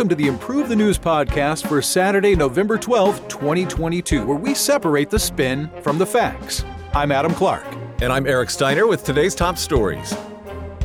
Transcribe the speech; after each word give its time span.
welcome 0.00 0.08
to 0.08 0.14
the 0.14 0.28
Improve 0.28 0.70
the 0.70 0.76
News 0.76 0.98
podcast 0.98 1.68
for 1.68 1.82
Saturday, 1.82 2.34
November 2.34 2.78
12th, 2.78 3.28
2022, 3.28 4.24
where 4.24 4.38
we 4.38 4.54
separate 4.54 5.10
the 5.10 5.18
spin 5.18 5.70
from 5.82 5.98
the 5.98 6.06
facts. 6.06 6.64
I'm 6.94 7.12
Adam 7.12 7.34
Clark. 7.34 7.66
And 8.00 8.10
I'm 8.10 8.26
Eric 8.26 8.48
Steiner 8.48 8.86
with 8.86 9.04
today's 9.04 9.34
top 9.34 9.58
stories. 9.58 10.16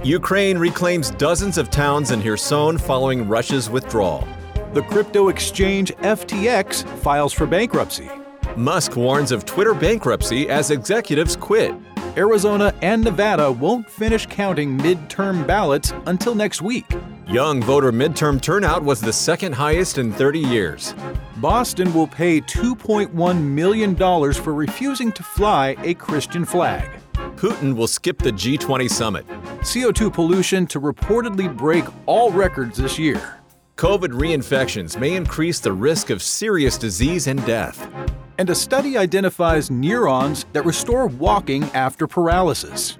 Ukraine 0.04 0.58
reclaims 0.58 1.12
dozens 1.12 1.58
of 1.58 1.72
towns 1.72 2.12
in 2.12 2.22
Kherson 2.22 2.78
following 2.78 3.26
Russia's 3.26 3.70
withdrawal. 3.70 4.28
The 4.74 4.82
crypto 4.82 5.30
exchange 5.30 5.94
FTX 6.00 6.86
files 7.00 7.32
for 7.32 7.48
bankruptcy. 7.48 8.10
Musk 8.58 8.98
warns 8.98 9.32
of 9.32 9.46
Twitter 9.46 9.74
bankruptcy 9.74 10.50
as 10.50 10.72
executives 10.72 11.38
quit. 11.38 11.74
Arizona 12.18 12.74
and 12.82 13.02
Nevada 13.02 13.50
won't 13.50 13.90
finish 13.90 14.26
counting 14.26 14.78
midterm 14.78 15.48
ballots 15.48 15.94
until 16.06 16.36
next 16.36 16.62
week. 16.62 16.86
Young 17.28 17.60
voter 17.64 17.92
midterm 17.92 18.40
turnout 18.40 18.84
was 18.84 19.02
the 19.02 19.12
second 19.12 19.54
highest 19.54 19.98
in 19.98 20.14
30 20.14 20.42
years. 20.42 20.94
Boston 21.38 21.92
will 21.92 22.06
pay 22.06 22.40
$2.1 22.40 23.42
million 23.42 23.96
for 23.96 24.54
refusing 24.54 25.12
to 25.12 25.24
fly 25.24 25.76
a 25.82 25.96
Christian 25.96 26.46
flag. 26.46 26.88
Putin 27.36 27.76
will 27.76 27.88
skip 27.88 28.20
the 28.20 28.32
G20 28.32 28.88
summit. 28.88 29.28
CO2 29.62 30.14
pollution 30.14 30.68
to 30.68 30.80
reportedly 30.80 31.52
break 31.58 31.86
all 32.06 32.32
records 32.32 32.78
this 32.78 33.00
year. 33.00 33.40
COVID 33.76 34.10
reinfections 34.10 34.96
may 35.00 35.16
increase 35.16 35.60
the 35.60 35.74
risk 35.74 36.12
of 36.12 36.22
serious 36.22 36.78
disease 36.78 37.26
and 37.26 37.44
death. 37.48 37.90
And 38.38 38.52
a 38.52 38.56
study 38.56 39.00
identifies 39.00 39.72
neurons 39.72 40.46
that 40.54 40.64
restore 40.64 41.08
walking 41.08 41.64
after 41.74 42.06
paralysis. 42.06 42.96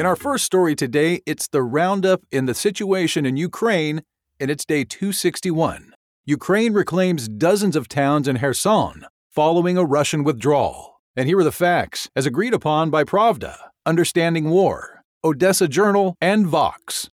In 0.00 0.06
our 0.06 0.16
first 0.16 0.46
story 0.46 0.74
today, 0.74 1.20
it's 1.26 1.46
the 1.46 1.62
roundup 1.62 2.22
in 2.32 2.46
the 2.46 2.54
situation 2.54 3.26
in 3.26 3.36
Ukraine, 3.36 4.00
and 4.40 4.50
it's 4.50 4.64
day 4.64 4.82
261. 4.82 5.92
Ukraine 6.24 6.72
reclaims 6.72 7.28
dozens 7.28 7.76
of 7.76 7.86
towns 7.86 8.26
in 8.26 8.38
Kherson 8.38 9.04
following 9.28 9.76
a 9.76 9.84
Russian 9.84 10.24
withdrawal. 10.24 11.02
And 11.14 11.28
here 11.28 11.38
are 11.38 11.44
the 11.44 11.52
facts, 11.52 12.08
as 12.16 12.24
agreed 12.24 12.54
upon 12.54 12.88
by 12.88 13.04
Pravda, 13.04 13.58
Understanding 13.84 14.48
War, 14.48 15.04
Odessa 15.22 15.68
Journal, 15.68 16.16
and 16.18 16.46
Vox. 16.46 17.10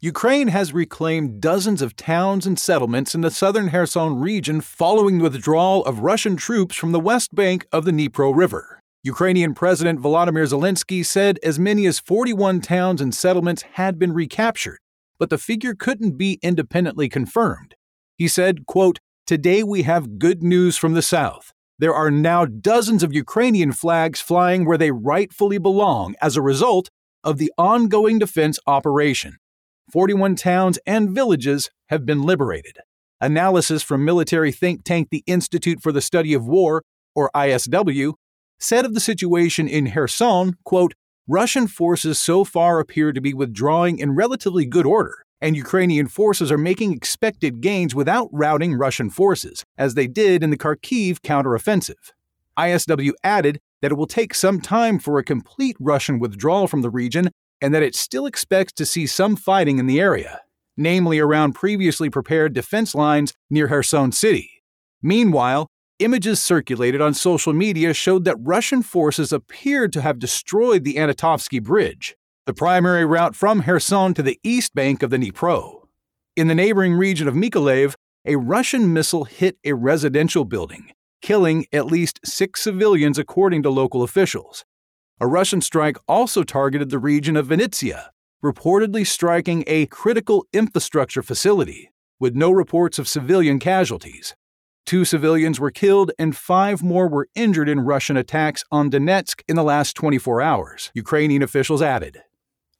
Ukraine 0.00 0.48
has 0.48 0.72
reclaimed 0.72 1.42
dozens 1.42 1.82
of 1.82 1.96
towns 1.96 2.46
and 2.46 2.58
settlements 2.58 3.14
in 3.14 3.20
the 3.20 3.30
southern 3.30 3.68
Kherson 3.68 4.20
region 4.20 4.62
following 4.62 5.18
the 5.18 5.24
withdrawal 5.24 5.84
of 5.84 5.98
Russian 5.98 6.36
troops 6.36 6.76
from 6.76 6.92
the 6.92 6.98
west 7.10 7.34
bank 7.34 7.66
of 7.72 7.84
the 7.84 7.90
Dnipro 7.90 8.34
River. 8.34 8.75
Ukrainian 9.06 9.54
President 9.54 10.00
Volodymyr 10.00 10.48
Zelensky 10.48 11.06
said 11.06 11.38
as 11.44 11.60
many 11.60 11.86
as 11.86 12.00
41 12.00 12.60
towns 12.60 13.00
and 13.00 13.14
settlements 13.14 13.62
had 13.74 14.00
been 14.00 14.12
recaptured, 14.12 14.78
but 15.16 15.30
the 15.30 15.38
figure 15.38 15.76
couldn't 15.76 16.18
be 16.18 16.40
independently 16.42 17.08
confirmed. 17.08 17.76
He 18.16 18.26
said, 18.26 18.66
quote, 18.66 18.98
Today 19.24 19.62
we 19.62 19.82
have 19.82 20.18
good 20.18 20.42
news 20.42 20.76
from 20.76 20.94
the 20.94 21.02
south. 21.02 21.52
There 21.78 21.94
are 21.94 22.10
now 22.10 22.46
dozens 22.46 23.04
of 23.04 23.14
Ukrainian 23.14 23.70
flags 23.70 24.20
flying 24.20 24.64
where 24.64 24.78
they 24.78 24.90
rightfully 24.90 25.58
belong 25.58 26.16
as 26.20 26.36
a 26.36 26.42
result 26.42 26.90
of 27.22 27.38
the 27.38 27.52
ongoing 27.56 28.18
defense 28.18 28.58
operation. 28.66 29.36
41 29.92 30.34
towns 30.34 30.80
and 30.84 31.10
villages 31.10 31.70
have 31.90 32.04
been 32.04 32.22
liberated. 32.22 32.78
Analysis 33.20 33.84
from 33.84 34.04
military 34.04 34.50
think 34.50 34.82
tank 34.82 35.10
the 35.12 35.22
Institute 35.28 35.80
for 35.80 35.92
the 35.92 36.00
Study 36.00 36.34
of 36.34 36.48
War, 36.48 36.82
or 37.14 37.30
ISW, 37.36 38.14
said 38.58 38.84
of 38.84 38.94
the 38.94 39.00
situation 39.00 39.68
in 39.68 39.90
Kherson, 39.90 40.56
quote, 40.64 40.94
Russian 41.28 41.66
forces 41.66 42.20
so 42.20 42.44
far 42.44 42.78
appear 42.78 43.12
to 43.12 43.20
be 43.20 43.34
withdrawing 43.34 43.98
in 43.98 44.14
relatively 44.14 44.64
good 44.64 44.86
order, 44.86 45.24
and 45.40 45.56
Ukrainian 45.56 46.06
forces 46.06 46.52
are 46.52 46.58
making 46.58 46.92
expected 46.92 47.60
gains 47.60 47.94
without 47.94 48.28
routing 48.32 48.74
Russian 48.74 49.10
forces, 49.10 49.64
as 49.76 49.94
they 49.94 50.06
did 50.06 50.42
in 50.42 50.50
the 50.50 50.56
Kharkiv 50.56 51.20
counteroffensive. 51.20 52.12
ISW 52.58 53.12
added 53.22 53.60
that 53.82 53.92
it 53.92 53.96
will 53.96 54.06
take 54.06 54.34
some 54.34 54.60
time 54.60 54.98
for 54.98 55.18
a 55.18 55.24
complete 55.24 55.76
Russian 55.80 56.18
withdrawal 56.18 56.68
from 56.68 56.82
the 56.82 56.90
region 56.90 57.30
and 57.60 57.74
that 57.74 57.82
it 57.82 57.94
still 57.94 58.26
expects 58.26 58.72
to 58.74 58.86
see 58.86 59.06
some 59.06 59.36
fighting 59.36 59.78
in 59.78 59.86
the 59.86 60.00
area, 60.00 60.40
namely 60.76 61.18
around 61.18 61.54
previously 61.54 62.08
prepared 62.08 62.52
defense 62.52 62.94
lines 62.94 63.32
near 63.50 63.68
Kherson 63.68 64.12
City. 64.12 64.50
Meanwhile, 65.02 65.68
images 65.98 66.40
circulated 66.40 67.00
on 67.00 67.14
social 67.14 67.52
media 67.52 67.94
showed 67.94 68.24
that 68.24 68.36
Russian 68.38 68.82
forces 68.82 69.32
appeared 69.32 69.92
to 69.92 70.00
have 70.02 70.18
destroyed 70.18 70.84
the 70.84 70.94
Antonovsky 70.94 71.62
Bridge, 71.62 72.16
the 72.46 72.54
primary 72.54 73.04
route 73.04 73.34
from 73.34 73.62
Kherson 73.62 74.14
to 74.14 74.22
the 74.22 74.38
east 74.42 74.74
bank 74.74 75.02
of 75.02 75.10
the 75.10 75.16
Dnipro. 75.16 75.86
In 76.36 76.48
the 76.48 76.54
neighboring 76.54 76.94
region 76.94 77.28
of 77.28 77.34
Mykolaiv, 77.34 77.94
a 78.24 78.36
Russian 78.36 78.92
missile 78.92 79.24
hit 79.24 79.56
a 79.64 79.72
residential 79.72 80.44
building, 80.44 80.90
killing 81.22 81.66
at 81.72 81.86
least 81.86 82.20
six 82.24 82.60
civilians 82.60 83.18
according 83.18 83.62
to 83.62 83.70
local 83.70 84.02
officials, 84.02 84.64
a 85.18 85.26
Russian 85.26 85.62
strike 85.62 85.96
also 86.06 86.42
targeted 86.42 86.90
the 86.90 86.98
region 86.98 87.38
of 87.38 87.46
Vinnytsia, 87.46 88.08
reportedly 88.44 89.06
striking 89.06 89.64
a 89.66 89.86
critical 89.86 90.46
infrastructure 90.52 91.22
facility, 91.22 91.90
with 92.20 92.34
no 92.34 92.50
reports 92.50 92.98
of 92.98 93.08
civilian 93.08 93.58
casualties. 93.58 94.34
Two 94.86 95.04
civilians 95.04 95.60
were 95.60 95.70
killed 95.70 96.12
and 96.18 96.36
five 96.36 96.82
more 96.82 97.08
were 97.08 97.28
injured 97.34 97.68
in 97.68 97.80
Russian 97.80 98.16
attacks 98.16 98.64
on 98.70 98.90
Donetsk 98.90 99.42
in 99.48 99.56
the 99.56 99.64
last 99.64 99.94
24 99.96 100.40
hours, 100.40 100.90
Ukrainian 100.94 101.42
officials 101.42 101.82
added. 101.82 102.22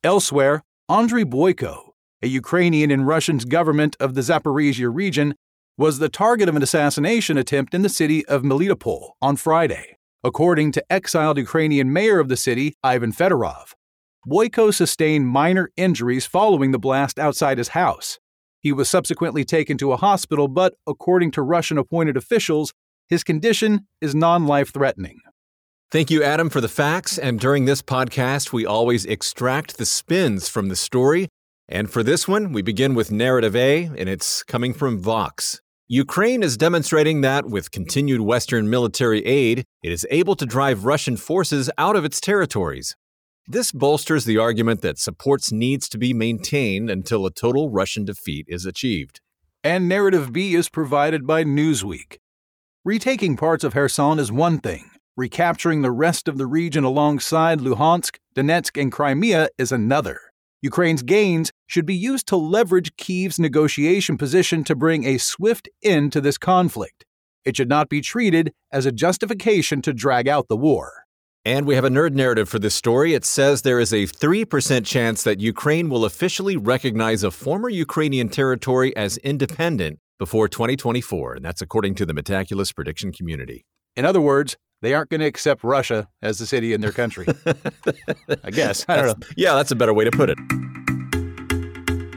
Elsewhere, 0.02 0.62
Andriy 0.90 1.24
Boyko, 1.24 1.90
a 2.22 2.28
Ukrainian 2.28 2.90
in 2.90 3.04
Russia's 3.04 3.44
government 3.44 3.96
of 3.98 4.14
the 4.14 4.20
Zaporizhia 4.20 4.88
region, 4.94 5.34
was 5.76 5.98
the 5.98 6.08
target 6.08 6.48
of 6.48 6.56
an 6.56 6.62
assassination 6.62 7.36
attempt 7.36 7.74
in 7.74 7.82
the 7.82 7.88
city 7.88 8.24
of 8.26 8.42
Melitopol 8.42 9.10
on 9.20 9.36
Friday 9.36 9.96
according 10.26 10.72
to 10.72 10.92
exiled 10.92 11.38
Ukrainian 11.38 11.92
mayor 11.92 12.18
of 12.18 12.28
the 12.28 12.36
city, 12.36 12.74
Ivan 12.82 13.12
Fedorov. 13.12 13.74
Boyko 14.26 14.74
sustained 14.74 15.28
minor 15.28 15.70
injuries 15.76 16.26
following 16.26 16.72
the 16.72 16.80
blast 16.80 17.16
outside 17.16 17.58
his 17.58 17.68
house. 17.68 18.18
He 18.60 18.72
was 18.72 18.90
subsequently 18.90 19.44
taken 19.44 19.78
to 19.78 19.92
a 19.92 19.96
hospital, 19.96 20.48
but 20.48 20.74
according 20.86 21.30
to 21.32 21.42
Russian 21.42 21.78
appointed 21.78 22.16
officials, 22.16 22.72
his 23.08 23.22
condition 23.22 23.86
is 24.00 24.14
non 24.14 24.46
life 24.46 24.72
threatening. 24.72 25.20
Thank 25.90 26.10
you, 26.10 26.22
Adam, 26.22 26.50
for 26.50 26.60
the 26.60 26.68
facts. 26.68 27.16
And 27.16 27.38
during 27.38 27.64
this 27.64 27.80
podcast, 27.80 28.52
we 28.52 28.66
always 28.66 29.04
extract 29.04 29.78
the 29.78 29.86
spins 29.86 30.48
from 30.48 30.68
the 30.68 30.76
story. 30.76 31.28
And 31.68 31.90
for 31.90 32.02
this 32.02 32.26
one, 32.26 32.52
we 32.52 32.62
begin 32.62 32.94
with 32.94 33.12
narrative 33.12 33.54
A, 33.54 33.84
and 33.84 34.08
it's 34.08 34.42
coming 34.42 34.72
from 34.72 34.98
Vox. 34.98 35.60
Ukraine 35.88 36.42
is 36.42 36.56
demonstrating 36.56 37.20
that, 37.20 37.46
with 37.46 37.70
continued 37.70 38.20
Western 38.20 38.68
military 38.68 39.24
aid, 39.24 39.64
it 39.84 39.92
is 39.92 40.04
able 40.10 40.34
to 40.34 40.44
drive 40.44 40.84
Russian 40.84 41.16
forces 41.16 41.70
out 41.78 41.94
of 41.94 42.04
its 42.04 42.20
territories. 42.20 42.96
This 43.48 43.70
bolsters 43.70 44.24
the 44.24 44.38
argument 44.38 44.82
that 44.82 44.98
supports 44.98 45.52
needs 45.52 45.88
to 45.90 45.98
be 45.98 46.12
maintained 46.12 46.90
until 46.90 47.24
a 47.24 47.30
total 47.30 47.70
Russian 47.70 48.04
defeat 48.04 48.44
is 48.48 48.66
achieved. 48.66 49.20
And 49.62 49.88
narrative 49.88 50.32
B 50.32 50.56
is 50.56 50.68
provided 50.68 51.28
by 51.28 51.44
Newsweek. 51.44 52.16
Retaking 52.84 53.36
parts 53.36 53.62
of 53.62 53.72
Kherson 53.72 54.18
is 54.18 54.32
one 54.32 54.58
thing, 54.58 54.90
recapturing 55.16 55.82
the 55.82 55.92
rest 55.92 56.26
of 56.26 56.38
the 56.38 56.46
region 56.46 56.82
alongside 56.82 57.60
Luhansk, 57.60 58.16
Donetsk, 58.34 58.80
and 58.80 58.90
Crimea 58.90 59.48
is 59.58 59.70
another. 59.70 60.18
Ukraine's 60.60 61.04
gains 61.04 61.52
should 61.68 61.86
be 61.86 61.94
used 61.94 62.26
to 62.26 62.36
leverage 62.36 62.96
Kyiv's 62.96 63.38
negotiation 63.38 64.18
position 64.18 64.64
to 64.64 64.74
bring 64.74 65.04
a 65.04 65.18
swift 65.18 65.68
end 65.84 66.12
to 66.14 66.20
this 66.20 66.36
conflict. 66.36 67.04
It 67.44 67.56
should 67.56 67.68
not 67.68 67.88
be 67.88 68.00
treated 68.00 68.52
as 68.72 68.86
a 68.86 68.92
justification 68.92 69.82
to 69.82 69.92
drag 69.92 70.26
out 70.26 70.48
the 70.48 70.56
war. 70.56 71.05
And 71.46 71.64
we 71.64 71.76
have 71.76 71.84
a 71.84 71.88
nerd 71.88 72.12
narrative 72.12 72.48
for 72.48 72.58
this 72.58 72.74
story. 72.74 73.14
It 73.14 73.24
says 73.24 73.62
there 73.62 73.78
is 73.78 73.92
a 73.92 74.02
3% 74.02 74.84
chance 74.84 75.22
that 75.22 75.38
Ukraine 75.38 75.88
will 75.88 76.04
officially 76.04 76.56
recognize 76.56 77.22
a 77.22 77.30
former 77.30 77.68
Ukrainian 77.68 78.28
territory 78.28 78.94
as 78.96 79.16
independent 79.18 80.00
before 80.18 80.48
2024. 80.48 81.34
And 81.34 81.44
that's 81.44 81.62
according 81.62 81.94
to 81.94 82.04
the 82.04 82.14
Metaculus 82.14 82.74
prediction 82.74 83.12
community. 83.12 83.64
In 83.94 84.04
other 84.04 84.20
words, 84.20 84.56
they 84.82 84.92
aren't 84.92 85.08
going 85.08 85.20
to 85.20 85.26
accept 85.26 85.62
Russia 85.62 86.08
as 86.20 86.40
the 86.40 86.46
city 86.46 86.72
in 86.72 86.80
their 86.80 86.90
country. 86.90 87.28
I 88.42 88.50
guess. 88.50 88.84
I 88.88 88.96
don't 88.96 89.06
know. 89.06 89.26
Yeah, 89.36 89.54
that's 89.54 89.70
a 89.70 89.76
better 89.76 89.94
way 89.94 90.04
to 90.04 90.10
put 90.10 90.30
it. 90.30 90.38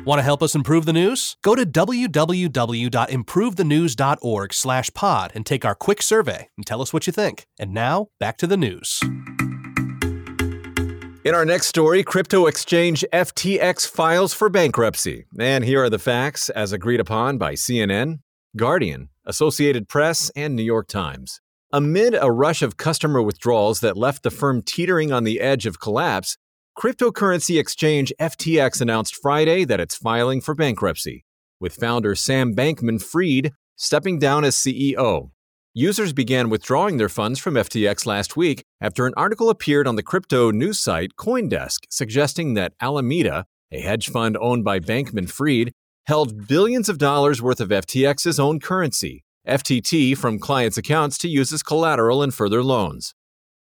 Want 0.06 0.20
to 0.20 0.24
help 0.24 0.42
us 0.42 0.56
improve 0.56 0.86
the 0.86 0.94
news? 0.94 1.36
Go 1.44 1.56
to 1.56 1.66
www.improvethenews.org 1.66 4.54
slash 4.54 4.94
pod 4.94 5.32
and 5.36 5.46
take 5.46 5.66
our 5.66 5.76
quick 5.76 6.02
survey 6.02 6.48
and 6.56 6.66
tell 6.66 6.82
us 6.82 6.94
what 6.94 7.06
you 7.06 7.14
think. 7.14 7.46
And 7.60 7.74
now, 7.74 8.08
back 8.20 8.38
to 8.38 8.48
the 8.48 8.58
news. 8.58 9.02
In 11.26 11.36
our 11.36 11.44
next 11.44 11.68
story, 11.68 12.02
crypto 12.02 12.46
exchange 12.46 13.04
FTX 13.12 13.86
files 13.88 14.34
for 14.34 14.48
bankruptcy. 14.50 15.26
And 15.38 15.66
here 15.66 15.84
are 15.84 15.90
the 15.90 16.00
facts 16.00 16.50
as 16.50 16.72
agreed 16.72 17.02
upon 17.02 17.38
by 17.38 17.56
CNN, 17.56 18.20
Guardian, 18.56 19.10
Associated 19.26 19.90
Press, 19.90 20.32
and 20.36 20.56
New 20.56 20.64
York 20.64 20.88
Times. 20.88 21.42
Amid 21.74 22.16
a 22.20 22.32
rush 22.32 22.62
of 22.62 22.78
customer 22.78 23.22
withdrawals 23.22 23.82
that 23.82 23.98
left 23.98 24.24
the 24.24 24.32
firm 24.32 24.62
teetering 24.62 25.12
on 25.12 25.26
the 25.26 25.42
edge 25.42 25.66
of 25.66 25.80
collapse, 25.80 26.38
Cryptocurrency 26.80 27.60
exchange 27.60 28.14
FTX 28.22 28.80
announced 28.80 29.14
Friday 29.14 29.66
that 29.66 29.82
it's 29.82 29.98
filing 29.98 30.40
for 30.40 30.56
bankruptcy, 30.56 31.26
with 31.60 31.76
founder 31.76 32.16
Sam 32.16 32.56
Bankman 32.56 33.04
Fried 33.04 33.52
stepping 33.76 34.18
down 34.18 34.46
as 34.46 34.56
CEO. 34.56 35.32
Users 35.74 36.14
began 36.14 36.50
withdrawing 36.50 36.96
their 36.96 37.10
funds 37.10 37.38
from 37.38 37.56
FTX 37.56 38.06
last 38.06 38.38
week 38.38 38.64
after 38.80 39.06
an 39.06 39.14
article 39.18 39.50
appeared 39.50 39.88
on 39.88 39.98
the 39.98 40.04
crypto 40.04 40.52
news 40.52 40.80
site 40.80 41.18
Coindesk 41.18 41.80
suggesting 41.90 42.54
that 42.54 42.72
Alameda, 42.80 43.44
a 43.74 43.82
hedge 43.82 44.08
fund 44.08 44.38
owned 44.40 44.64
by 44.64 44.80
Bankman 44.80 45.30
Fried, 45.30 45.74
held 46.08 46.48
billions 46.48 46.88
of 46.88 46.98
dollars 46.98 47.42
worth 47.42 47.60
of 47.60 47.68
FTX's 47.68 48.40
own 48.40 48.62
currency, 48.62 49.26
FTT, 49.46 50.18
from 50.18 50.40
clients' 50.40 50.78
accounts 50.78 51.18
to 51.18 51.28
use 51.28 51.52
as 51.52 51.62
collateral 51.62 52.24
in 52.24 52.32
further 52.32 52.64
loans. 52.64 53.16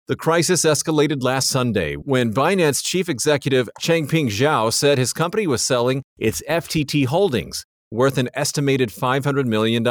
The 0.08 0.16
crisis 0.16 0.64
escalated 0.64 1.22
last 1.22 1.48
Sunday 1.48 1.94
when 1.94 2.34
Binance 2.34 2.82
chief 2.82 3.08
executive 3.08 3.70
Changpeng 3.80 4.26
Zhao 4.26 4.72
said 4.72 4.98
his 4.98 5.12
company 5.12 5.46
was 5.46 5.62
selling 5.62 6.02
its 6.18 6.42
FTT 6.48 7.06
holdings, 7.06 7.64
worth 7.92 8.18
an 8.18 8.28
estimated 8.34 8.88
$500 8.88 9.46
million, 9.46 9.84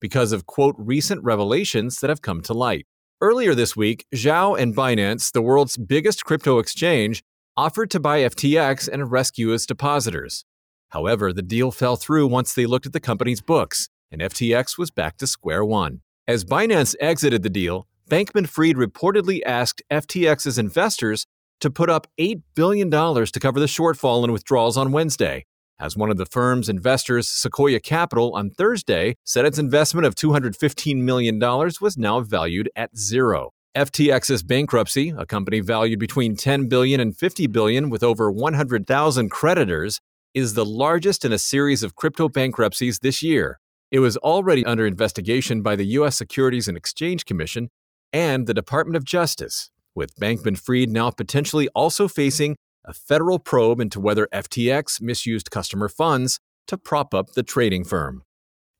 because 0.00 0.30
of, 0.30 0.46
quote, 0.46 0.76
recent 0.78 1.24
revelations 1.24 1.98
that 1.98 2.08
have 2.08 2.22
come 2.22 2.40
to 2.42 2.54
light. 2.54 2.86
Earlier 3.20 3.56
this 3.56 3.74
week, 3.74 4.06
Zhao 4.14 4.56
and 4.56 4.76
Binance, 4.76 5.32
the 5.32 5.42
world's 5.42 5.76
biggest 5.76 6.24
crypto 6.24 6.60
exchange, 6.60 7.24
offered 7.56 7.90
to 7.90 7.98
buy 8.00 8.20
FTX 8.20 8.88
and 8.88 9.10
rescue 9.10 9.52
its 9.52 9.66
depositors. 9.66 10.44
However, 10.90 11.32
the 11.32 11.42
deal 11.42 11.72
fell 11.72 11.96
through 11.96 12.28
once 12.28 12.54
they 12.54 12.66
looked 12.66 12.86
at 12.86 12.92
the 12.92 13.00
company's 13.00 13.40
books, 13.40 13.88
and 14.12 14.20
FTX 14.20 14.78
was 14.78 14.92
back 14.92 15.16
to 15.16 15.26
square 15.26 15.64
one. 15.64 16.02
As 16.28 16.44
Binance 16.44 16.94
exited 17.00 17.42
the 17.42 17.50
deal, 17.50 17.88
Bankman 18.08 18.48
Fried 18.48 18.76
reportedly 18.76 19.40
asked 19.46 19.82
FTX's 19.90 20.58
investors 20.58 21.26
to 21.60 21.70
put 21.70 21.88
up 21.88 22.06
$8 22.18 22.42
billion 22.54 22.90
to 22.90 23.40
cover 23.40 23.60
the 23.60 23.66
shortfall 23.66 24.24
in 24.24 24.32
withdrawals 24.32 24.76
on 24.76 24.92
Wednesday, 24.92 25.46
as 25.78 25.96
one 25.96 26.10
of 26.10 26.16
the 26.16 26.26
firm's 26.26 26.68
investors, 26.68 27.28
Sequoia 27.28 27.80
Capital, 27.80 28.34
on 28.34 28.50
Thursday 28.50 29.14
said 29.24 29.44
its 29.44 29.58
investment 29.58 30.06
of 30.06 30.14
$215 30.14 30.96
million 30.96 31.38
was 31.38 31.96
now 31.96 32.20
valued 32.20 32.68
at 32.76 32.96
zero. 32.96 33.50
FTX's 33.76 34.42
bankruptcy, 34.42 35.14
a 35.16 35.24
company 35.24 35.60
valued 35.60 35.98
between 35.98 36.36
$10 36.36 36.68
billion 36.68 37.00
and 37.00 37.16
$50 37.16 37.50
billion 37.50 37.88
with 37.88 38.02
over 38.02 38.30
100,000 38.30 39.30
creditors, 39.30 40.00
is 40.34 40.54
the 40.54 40.64
largest 40.64 41.24
in 41.24 41.32
a 41.32 41.38
series 41.38 41.82
of 41.82 41.94
crypto 41.94 42.28
bankruptcies 42.28 42.98
this 42.98 43.22
year. 43.22 43.58
It 43.90 44.00
was 44.00 44.16
already 44.18 44.64
under 44.64 44.86
investigation 44.86 45.62
by 45.62 45.76
the 45.76 45.86
US 45.86 46.16
Securities 46.16 46.68
and 46.68 46.76
Exchange 46.76 47.24
Commission 47.24 47.70
and 48.12 48.46
the 48.46 48.54
Department 48.54 48.96
of 48.96 49.04
Justice, 49.04 49.70
with 49.94 50.16
Bankman 50.16 50.58
Fried 50.58 50.90
now 50.90 51.10
potentially 51.10 51.68
also 51.74 52.08
facing 52.08 52.56
a 52.84 52.92
federal 52.92 53.38
probe 53.38 53.80
into 53.80 54.00
whether 54.00 54.28
FTX 54.32 55.00
misused 55.00 55.50
customer 55.50 55.88
funds 55.88 56.40
to 56.66 56.76
prop 56.76 57.14
up 57.14 57.32
the 57.32 57.42
trading 57.42 57.84
firm. 57.84 58.22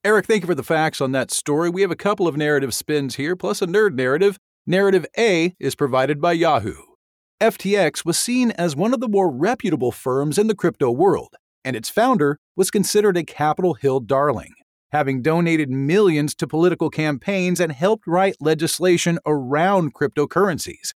Eric, 0.04 0.26
thank 0.26 0.42
you 0.42 0.46
for 0.46 0.54
the 0.54 0.64
facts 0.64 1.00
on 1.00 1.12
that 1.12 1.30
story. 1.30 1.70
We 1.70 1.82
have 1.82 1.90
a 1.90 1.96
couple 1.96 2.26
of 2.26 2.36
narrative 2.36 2.74
spins 2.74 3.14
here, 3.16 3.36
plus 3.36 3.62
a 3.62 3.66
nerd 3.66 3.94
narrative. 3.94 4.38
Narrative 4.66 5.06
A 5.16 5.54
is 5.60 5.74
provided 5.74 6.20
by 6.20 6.32
Yahoo. 6.32 6.74
FTX 7.40 8.04
was 8.04 8.18
seen 8.18 8.50
as 8.52 8.76
one 8.76 8.94
of 8.94 9.00
the 9.00 9.08
more 9.08 9.30
reputable 9.30 9.92
firms 9.92 10.38
in 10.38 10.46
the 10.46 10.54
crypto 10.54 10.90
world, 10.90 11.34
and 11.64 11.76
its 11.76 11.88
founder 11.88 12.38
was 12.56 12.70
considered 12.70 13.16
a 13.16 13.24
Capitol 13.24 13.74
Hill 13.74 14.00
darling 14.00 14.54
having 14.92 15.22
donated 15.22 15.70
millions 15.70 16.34
to 16.34 16.46
political 16.46 16.90
campaigns 16.90 17.58
and 17.58 17.72
helped 17.72 18.06
write 18.06 18.36
legislation 18.40 19.18
around 19.26 19.94
cryptocurrencies. 19.94 20.92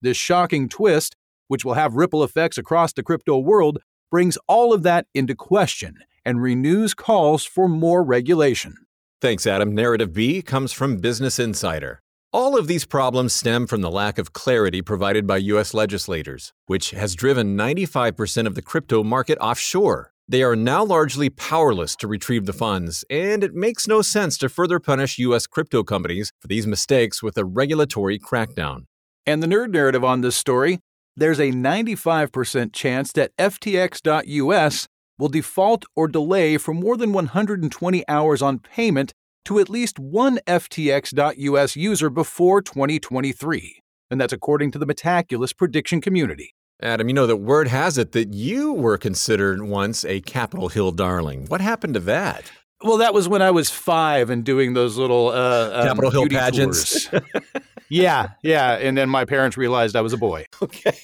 This 0.00 0.16
shocking 0.16 0.68
twist, 0.68 1.16
which 1.48 1.64
will 1.64 1.74
have 1.74 1.94
ripple 1.94 2.22
effects 2.24 2.56
across 2.56 2.92
the 2.92 3.02
crypto 3.02 3.38
world, 3.38 3.78
brings 4.10 4.38
all 4.46 4.72
of 4.72 4.82
that 4.84 5.06
into 5.14 5.34
question 5.34 5.98
and 6.24 6.40
renews 6.40 6.94
calls 6.94 7.44
for 7.44 7.68
more 7.68 8.02
regulation. 8.02 8.74
Thanks, 9.20 9.46
Adam. 9.46 9.74
Narrative 9.74 10.12
B 10.12 10.42
comes 10.42 10.72
from 10.72 10.96
Business 10.96 11.38
Insider. 11.38 12.00
All 12.32 12.56
of 12.56 12.68
these 12.68 12.86
problems 12.86 13.32
stem 13.32 13.66
from 13.66 13.80
the 13.80 13.90
lack 13.90 14.16
of 14.16 14.32
clarity 14.32 14.82
provided 14.82 15.26
by 15.26 15.38
U.S. 15.38 15.74
legislators, 15.74 16.52
which 16.66 16.92
has 16.92 17.16
driven 17.16 17.56
95% 17.56 18.46
of 18.46 18.54
the 18.54 18.62
crypto 18.62 19.02
market 19.02 19.36
offshore. 19.40 20.09
They 20.30 20.44
are 20.44 20.54
now 20.54 20.84
largely 20.84 21.28
powerless 21.28 21.96
to 21.96 22.06
retrieve 22.06 22.46
the 22.46 22.52
funds, 22.52 23.04
and 23.10 23.42
it 23.42 23.52
makes 23.52 23.88
no 23.88 24.00
sense 24.00 24.38
to 24.38 24.48
further 24.48 24.78
punish 24.78 25.18
U.S. 25.18 25.48
crypto 25.48 25.82
companies 25.82 26.30
for 26.40 26.46
these 26.46 26.68
mistakes 26.68 27.20
with 27.20 27.36
a 27.36 27.44
regulatory 27.44 28.16
crackdown. 28.16 28.84
And 29.26 29.42
the 29.42 29.48
nerd 29.48 29.72
narrative 29.72 30.04
on 30.04 30.20
this 30.20 30.36
story 30.36 30.78
there's 31.16 31.40
a 31.40 31.50
95% 31.50 32.72
chance 32.72 33.10
that 33.12 33.36
FTX.US 33.38 34.86
will 35.18 35.28
default 35.28 35.84
or 35.96 36.06
delay 36.06 36.58
for 36.58 36.72
more 36.72 36.96
than 36.96 37.12
120 37.12 38.08
hours 38.08 38.40
on 38.40 38.60
payment 38.60 39.12
to 39.46 39.58
at 39.58 39.68
least 39.68 39.98
one 39.98 40.38
FTX.US 40.46 41.74
user 41.74 42.08
before 42.08 42.62
2023. 42.62 43.80
And 44.12 44.20
that's 44.20 44.32
according 44.32 44.70
to 44.70 44.78
the 44.78 44.86
Metaculus 44.86 45.54
prediction 45.56 46.00
community. 46.00 46.54
Adam, 46.82 47.08
you 47.08 47.14
know 47.14 47.26
that 47.26 47.36
word 47.36 47.68
has 47.68 47.98
it 47.98 48.12
that 48.12 48.32
you 48.32 48.72
were 48.72 48.96
considered 48.96 49.62
once 49.62 50.04
a 50.04 50.20
Capitol 50.22 50.68
Hill 50.68 50.92
darling. 50.92 51.44
What 51.46 51.60
happened 51.60 51.94
to 51.94 52.00
that? 52.00 52.50
Well, 52.82 52.96
that 52.98 53.12
was 53.12 53.28
when 53.28 53.42
I 53.42 53.50
was 53.50 53.68
five 53.68 54.30
and 54.30 54.42
doing 54.42 54.72
those 54.72 54.96
little 54.96 55.28
uh, 55.28 55.70
um, 55.74 55.86
Capitol 55.88 56.10
Hill 56.10 56.28
pageants. 56.28 57.10
yeah, 57.90 58.30
yeah. 58.42 58.78
And 58.78 58.96
then 58.96 59.10
my 59.10 59.26
parents 59.26 59.58
realized 59.58 59.94
I 59.94 60.00
was 60.00 60.14
a 60.14 60.16
boy. 60.16 60.46
Okay. 60.62 60.96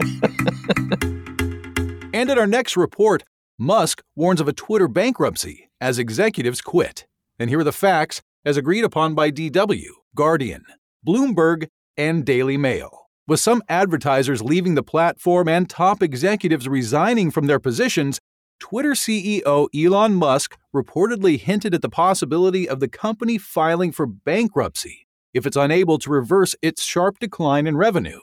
and 2.12 2.30
in 2.30 2.38
our 2.38 2.46
next 2.46 2.76
report, 2.76 3.24
Musk 3.58 4.02
warns 4.14 4.42
of 4.42 4.48
a 4.48 4.52
Twitter 4.52 4.88
bankruptcy 4.88 5.70
as 5.80 5.98
executives 5.98 6.60
quit. 6.60 7.06
And 7.38 7.48
here 7.48 7.60
are 7.60 7.64
the 7.64 7.72
facts 7.72 8.20
as 8.44 8.58
agreed 8.58 8.84
upon 8.84 9.14
by 9.14 9.30
DW, 9.30 9.86
Guardian, 10.14 10.64
Bloomberg, 11.06 11.68
and 11.96 12.26
Daily 12.26 12.58
Mail 12.58 13.03
with 13.26 13.40
some 13.40 13.62
advertisers 13.68 14.42
leaving 14.42 14.74
the 14.74 14.82
platform 14.82 15.48
and 15.48 15.68
top 15.68 16.02
executives 16.02 16.68
resigning 16.68 17.30
from 17.30 17.46
their 17.46 17.58
positions, 17.58 18.20
Twitter 18.60 18.92
CEO 18.92 19.68
Elon 19.74 20.14
Musk 20.14 20.56
reportedly 20.74 21.38
hinted 21.38 21.74
at 21.74 21.82
the 21.82 21.88
possibility 21.88 22.68
of 22.68 22.80
the 22.80 22.88
company 22.88 23.38
filing 23.38 23.92
for 23.92 24.06
bankruptcy 24.06 25.06
if 25.32 25.46
it's 25.46 25.56
unable 25.56 25.98
to 25.98 26.10
reverse 26.10 26.54
its 26.62 26.84
sharp 26.84 27.18
decline 27.18 27.66
in 27.66 27.76
revenue. 27.76 28.20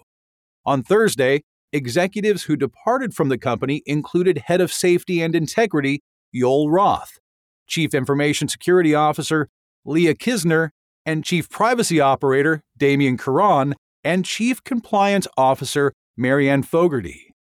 On 0.66 0.82
Thursday, 0.82 1.42
executives 1.74 2.44
who 2.44 2.56
departed 2.56 3.14
from 3.14 3.30
the 3.30 3.38
company 3.38 3.82
included 3.86 4.38
head 4.46 4.62
of 4.62 4.72
safety 4.72 5.22
and 5.22 5.36
integrity 5.36 6.02
Joel 6.34 6.70
Roth, 6.70 7.20
chief 7.68 7.94
information 7.94 8.48
security 8.48 8.96
officer 8.96 9.50
Lea 9.84 10.14
Kissner, 10.14 10.70
and 11.06 11.26
chief 11.26 11.50
privacy 11.50 12.00
operator 12.00 12.62
Damien 12.78 13.18
Kieran, 13.18 13.76
and 14.04 14.26
Chief 14.26 14.64
Compliance 14.64 15.28
Officer 15.38 15.94
Marianne 16.18 16.64
Fogarty. 16.64 17.34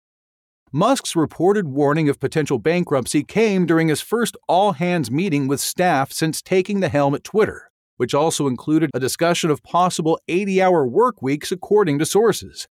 Musk's 0.73 1.17
reported 1.17 1.67
warning 1.67 2.09
of 2.09 2.21
potential 2.21 2.59
bankruptcy 2.59 3.25
came 3.25 3.67
during 3.67 3.89
his 3.89 4.01
first 4.01 4.37
all 4.49 4.73
hands 4.75 5.11
meeting 5.11 5.49
with 5.49 5.61
staff 5.61 6.13
since 6.13 6.41
taking 6.41 6.79
the 6.79 6.89
helm 6.89 7.15
at 7.15 7.25
Twitter, 7.25 7.71
which 7.97 8.15
also 8.15 8.47
included 8.47 8.89
a 8.95 9.01
discussion 9.01 9.51
of 9.51 9.63
possible 9.65 10.21
80 10.29 10.63
hour 10.63 10.87
work 10.87 11.21
weeks, 11.21 11.51
according 11.51 11.99
to 11.99 12.07
sources. 12.07 12.69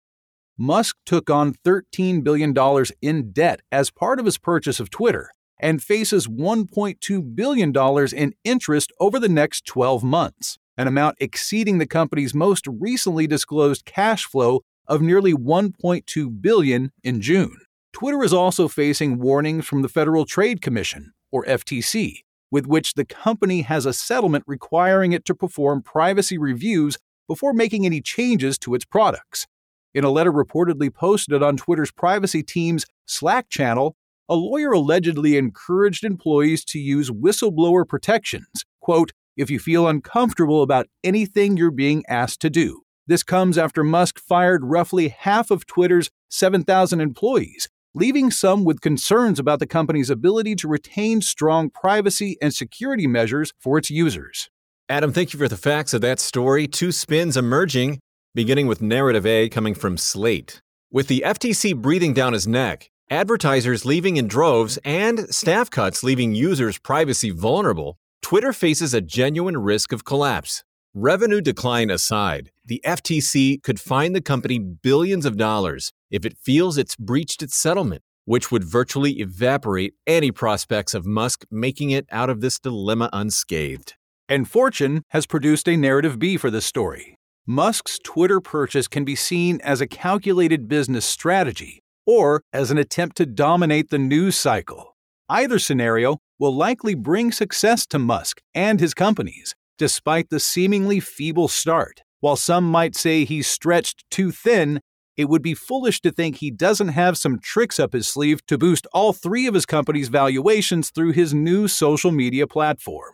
Musk 0.57 0.97
took 1.05 1.29
on 1.29 1.53
$13 1.65 2.23
billion 2.23 2.55
in 3.01 3.31
debt 3.31 3.61
as 3.71 3.91
part 3.91 4.19
of 4.19 4.25
his 4.25 4.37
purchase 4.37 4.79
of 4.79 4.89
Twitter 4.89 5.29
and 5.59 5.83
faces 5.83 6.27
$1.2 6.27 7.35
billion 7.35 7.73
in 8.15 8.33
interest 8.43 8.91
over 8.99 9.19
the 9.19 9.29
next 9.29 9.65
12 9.65 10.03
months 10.03 10.57
an 10.77 10.87
amount 10.87 11.17
exceeding 11.19 11.77
the 11.77 11.85
company's 11.85 12.33
most 12.33 12.67
recently 12.67 13.27
disclosed 13.27 13.85
cash 13.85 14.25
flow 14.25 14.61
of 14.87 15.01
nearly 15.01 15.33
1.2 15.33 16.41
billion 16.41 16.91
in 17.03 17.21
June. 17.21 17.57
Twitter 17.93 18.23
is 18.23 18.33
also 18.33 18.67
facing 18.67 19.19
warnings 19.19 19.65
from 19.65 19.81
the 19.81 19.89
Federal 19.89 20.25
Trade 20.25 20.61
Commission, 20.61 21.13
or 21.31 21.45
FTC, 21.45 22.21
with 22.51 22.65
which 22.67 22.95
the 22.95 23.05
company 23.05 23.61
has 23.61 23.85
a 23.85 23.93
settlement 23.93 24.43
requiring 24.47 25.11
it 25.11 25.25
to 25.25 25.35
perform 25.35 25.81
privacy 25.81 26.37
reviews 26.37 26.97
before 27.27 27.53
making 27.53 27.85
any 27.85 28.01
changes 28.01 28.57
to 28.57 28.75
its 28.75 28.85
products. 28.85 29.47
In 29.93 30.03
a 30.03 30.09
letter 30.09 30.31
reportedly 30.31 30.93
posted 30.93 31.43
on 31.43 31.55
Twitter's 31.55 31.91
privacy 31.91 32.41
team's 32.41 32.85
Slack 33.05 33.47
channel, 33.49 33.95
a 34.27 34.35
lawyer 34.35 34.71
allegedly 34.71 35.37
encouraged 35.37 36.03
employees 36.03 36.65
to 36.65 36.79
use 36.79 37.11
whistleblower 37.11 37.87
protections, 37.87 38.65
quote, 38.81 39.11
if 39.37 39.49
you 39.49 39.59
feel 39.59 39.87
uncomfortable 39.87 40.61
about 40.61 40.87
anything 41.03 41.57
you're 41.57 41.71
being 41.71 42.03
asked 42.07 42.41
to 42.41 42.49
do. 42.49 42.81
This 43.05 43.23
comes 43.23 43.57
after 43.57 43.83
Musk 43.83 44.19
fired 44.19 44.63
roughly 44.63 45.09
half 45.09 45.51
of 45.51 45.65
Twitter's 45.65 46.09
7,000 46.29 47.01
employees, 47.01 47.67
leaving 47.93 48.31
some 48.31 48.63
with 48.63 48.81
concerns 48.81 49.39
about 49.39 49.59
the 49.59 49.67
company's 49.67 50.09
ability 50.09 50.55
to 50.55 50.67
retain 50.67 51.21
strong 51.21 51.69
privacy 51.69 52.37
and 52.41 52.53
security 52.53 53.07
measures 53.07 53.51
for 53.59 53.77
its 53.77 53.89
users. 53.89 54.49
Adam, 54.87 55.11
thank 55.11 55.33
you 55.33 55.39
for 55.39 55.47
the 55.47 55.57
facts 55.57 55.93
of 55.93 56.01
that 56.01 56.19
story. 56.19 56.67
Two 56.67 56.91
spins 56.91 57.35
emerging, 57.35 57.99
beginning 58.35 58.67
with 58.67 58.81
narrative 58.81 59.25
A 59.25 59.49
coming 59.49 59.73
from 59.73 59.97
Slate. 59.97 60.61
With 60.91 61.07
the 61.07 61.23
FTC 61.25 61.75
breathing 61.75 62.13
down 62.13 62.33
his 62.33 62.47
neck, 62.47 62.89
advertisers 63.09 63.85
leaving 63.85 64.17
in 64.17 64.27
droves, 64.27 64.77
and 64.85 65.33
staff 65.33 65.69
cuts 65.69 66.03
leaving 66.03 66.35
users' 66.35 66.77
privacy 66.77 67.31
vulnerable, 67.31 67.97
Twitter 68.23 68.53
faces 68.53 68.93
a 68.93 69.01
genuine 69.01 69.57
risk 69.57 69.91
of 69.91 70.05
collapse. 70.05 70.63
Revenue 70.93 71.41
decline 71.41 71.89
aside, 71.89 72.51
the 72.65 72.81
FTC 72.85 73.61
could 73.61 73.81
fine 73.81 74.13
the 74.13 74.21
company 74.21 74.59
billions 74.59 75.25
of 75.25 75.35
dollars 75.35 75.91
if 76.09 76.25
it 76.25 76.37
feels 76.41 76.77
it's 76.77 76.95
breached 76.95 77.43
its 77.43 77.57
settlement, 77.57 78.01
which 78.23 78.49
would 78.49 78.63
virtually 78.63 79.19
evaporate 79.19 79.93
any 80.07 80.31
prospects 80.31 80.93
of 80.93 81.05
Musk 81.05 81.43
making 81.51 81.91
it 81.91 82.05
out 82.11 82.29
of 82.29 82.39
this 82.39 82.59
dilemma 82.59 83.09
unscathed. 83.11 83.95
And 84.29 84.49
Fortune 84.49 85.03
has 85.09 85.25
produced 85.25 85.67
a 85.67 85.75
narrative 85.75 86.17
B 86.17 86.37
for 86.37 86.49
this 86.49 86.65
story. 86.65 87.17
Musk's 87.45 87.99
Twitter 88.05 88.39
purchase 88.39 88.87
can 88.87 89.03
be 89.03 89.17
seen 89.17 89.59
as 89.61 89.81
a 89.81 89.87
calculated 89.87 90.69
business 90.69 91.03
strategy 91.03 91.83
or 92.05 92.41
as 92.53 92.71
an 92.71 92.77
attempt 92.77 93.17
to 93.17 93.25
dominate 93.25 93.89
the 93.89 93.99
news 93.99 94.37
cycle. 94.37 94.95
Either 95.27 95.59
scenario 95.59 96.19
will 96.39 96.55
likely 96.55 96.95
bring 96.95 97.31
success 97.31 97.85
to 97.87 97.99
Musk 97.99 98.41
and 98.53 98.79
his 98.79 98.93
companies, 98.93 99.55
despite 99.77 100.29
the 100.29 100.39
seemingly 100.39 100.99
feeble 100.99 101.47
start. 101.47 102.01
While 102.19 102.35
some 102.35 102.69
might 102.69 102.95
say 102.95 103.25
he's 103.25 103.47
stretched 103.47 104.05
too 104.09 104.31
thin, 104.31 104.79
it 105.15 105.29
would 105.29 105.41
be 105.41 105.53
foolish 105.53 106.01
to 106.01 106.11
think 106.11 106.37
he 106.37 106.49
doesn't 106.49 106.87
have 106.89 107.17
some 107.17 107.39
tricks 107.39 107.79
up 107.79 107.93
his 107.93 108.07
sleeve 108.07 108.45
to 108.47 108.57
boost 108.57 108.87
all 108.93 109.13
three 109.13 109.45
of 109.45 109.53
his 109.53 109.65
company's 109.65 110.07
valuations 110.07 110.89
through 110.89 111.11
his 111.11 111.33
new 111.33 111.67
social 111.67 112.11
media 112.11 112.47
platform. 112.47 113.13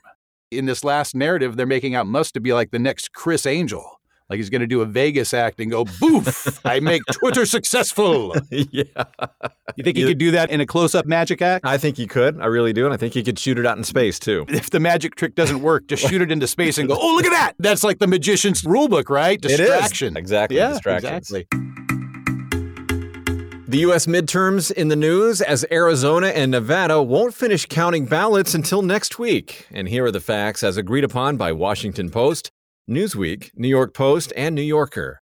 In 0.51 0.65
this 0.65 0.83
last 0.83 1.13
narrative, 1.13 1.57
they're 1.57 1.65
making 1.65 1.95
out 1.95 2.07
Musk 2.07 2.33
to 2.33 2.39
be 2.39 2.53
like 2.53 2.71
the 2.71 2.79
next 2.79 3.13
Criss 3.13 3.45
Angel. 3.45 3.98
Like 4.29 4.37
he's 4.37 4.49
going 4.49 4.61
to 4.61 4.67
do 4.67 4.81
a 4.81 4.85
Vegas 4.85 5.33
act 5.33 5.59
and 5.59 5.71
go, 5.71 5.85
boof, 5.99 6.63
I 6.65 6.79
make 6.79 7.01
Twitter 7.11 7.45
successful. 7.45 8.35
yeah. 8.51 8.83
You 9.75 9.83
think 9.83 9.97
he 9.97 10.05
could 10.05 10.19
do 10.19 10.31
that 10.31 10.51
in 10.51 10.61
a 10.61 10.65
close 10.67 10.93
up 10.93 11.05
magic 11.07 11.41
act? 11.41 11.65
I 11.65 11.77
think 11.77 11.97
he 11.97 12.05
could. 12.05 12.39
I 12.39 12.45
really 12.45 12.71
do. 12.71 12.85
And 12.85 12.93
I 12.93 12.97
think 12.97 13.13
he 13.15 13.23
could 13.23 13.39
shoot 13.39 13.57
it 13.57 13.65
out 13.65 13.77
in 13.77 13.83
space 13.83 14.19
too. 14.19 14.45
If 14.47 14.69
the 14.69 14.79
magic 14.79 15.15
trick 15.15 15.33
doesn't 15.35 15.61
work, 15.61 15.87
just 15.87 16.07
shoot 16.07 16.21
it 16.21 16.31
into 16.31 16.47
space 16.47 16.77
and 16.77 16.87
go, 16.87 16.95
oh, 16.99 17.15
look 17.15 17.25
at 17.25 17.31
that. 17.31 17.53
That's 17.57 17.83
like 17.83 17.97
the 17.99 18.07
magician's 18.07 18.63
rule 18.63 18.87
book, 18.87 19.09
right? 19.09 19.41
Distraction. 19.41 20.15
It 20.15 20.19
is. 20.19 20.21
Exactly. 20.21 20.57
Yeah, 20.57 20.69
Distraction. 20.69 21.13
exactly. 21.15 21.47
The 23.67 23.77
U.S. 23.81 24.07
midterms 24.07 24.71
in 24.71 24.87
the 24.87 24.95
news 24.95 25.41
as 25.41 25.63
Arizona 25.71 26.29
and 26.29 26.49
Nevada 26.49 27.03
won't 27.03 27.35
finish 27.35 27.67
counting 27.67 28.05
ballots 28.05 28.55
until 28.55 28.81
next 28.81 29.19
week. 29.19 29.67
And 29.71 29.87
here 29.87 30.05
are 30.05 30.11
the 30.11 30.19
facts 30.19 30.63
as 30.63 30.75
agreed 30.75 31.03
upon 31.03 31.37
by 31.37 31.51
Washington 31.51 32.09
Post, 32.09 32.49
Newsweek, 32.89 33.51
New 33.55 33.67
York 33.67 33.93
Post, 33.93 34.33
and 34.35 34.55
New 34.55 34.63
Yorker. 34.63 35.21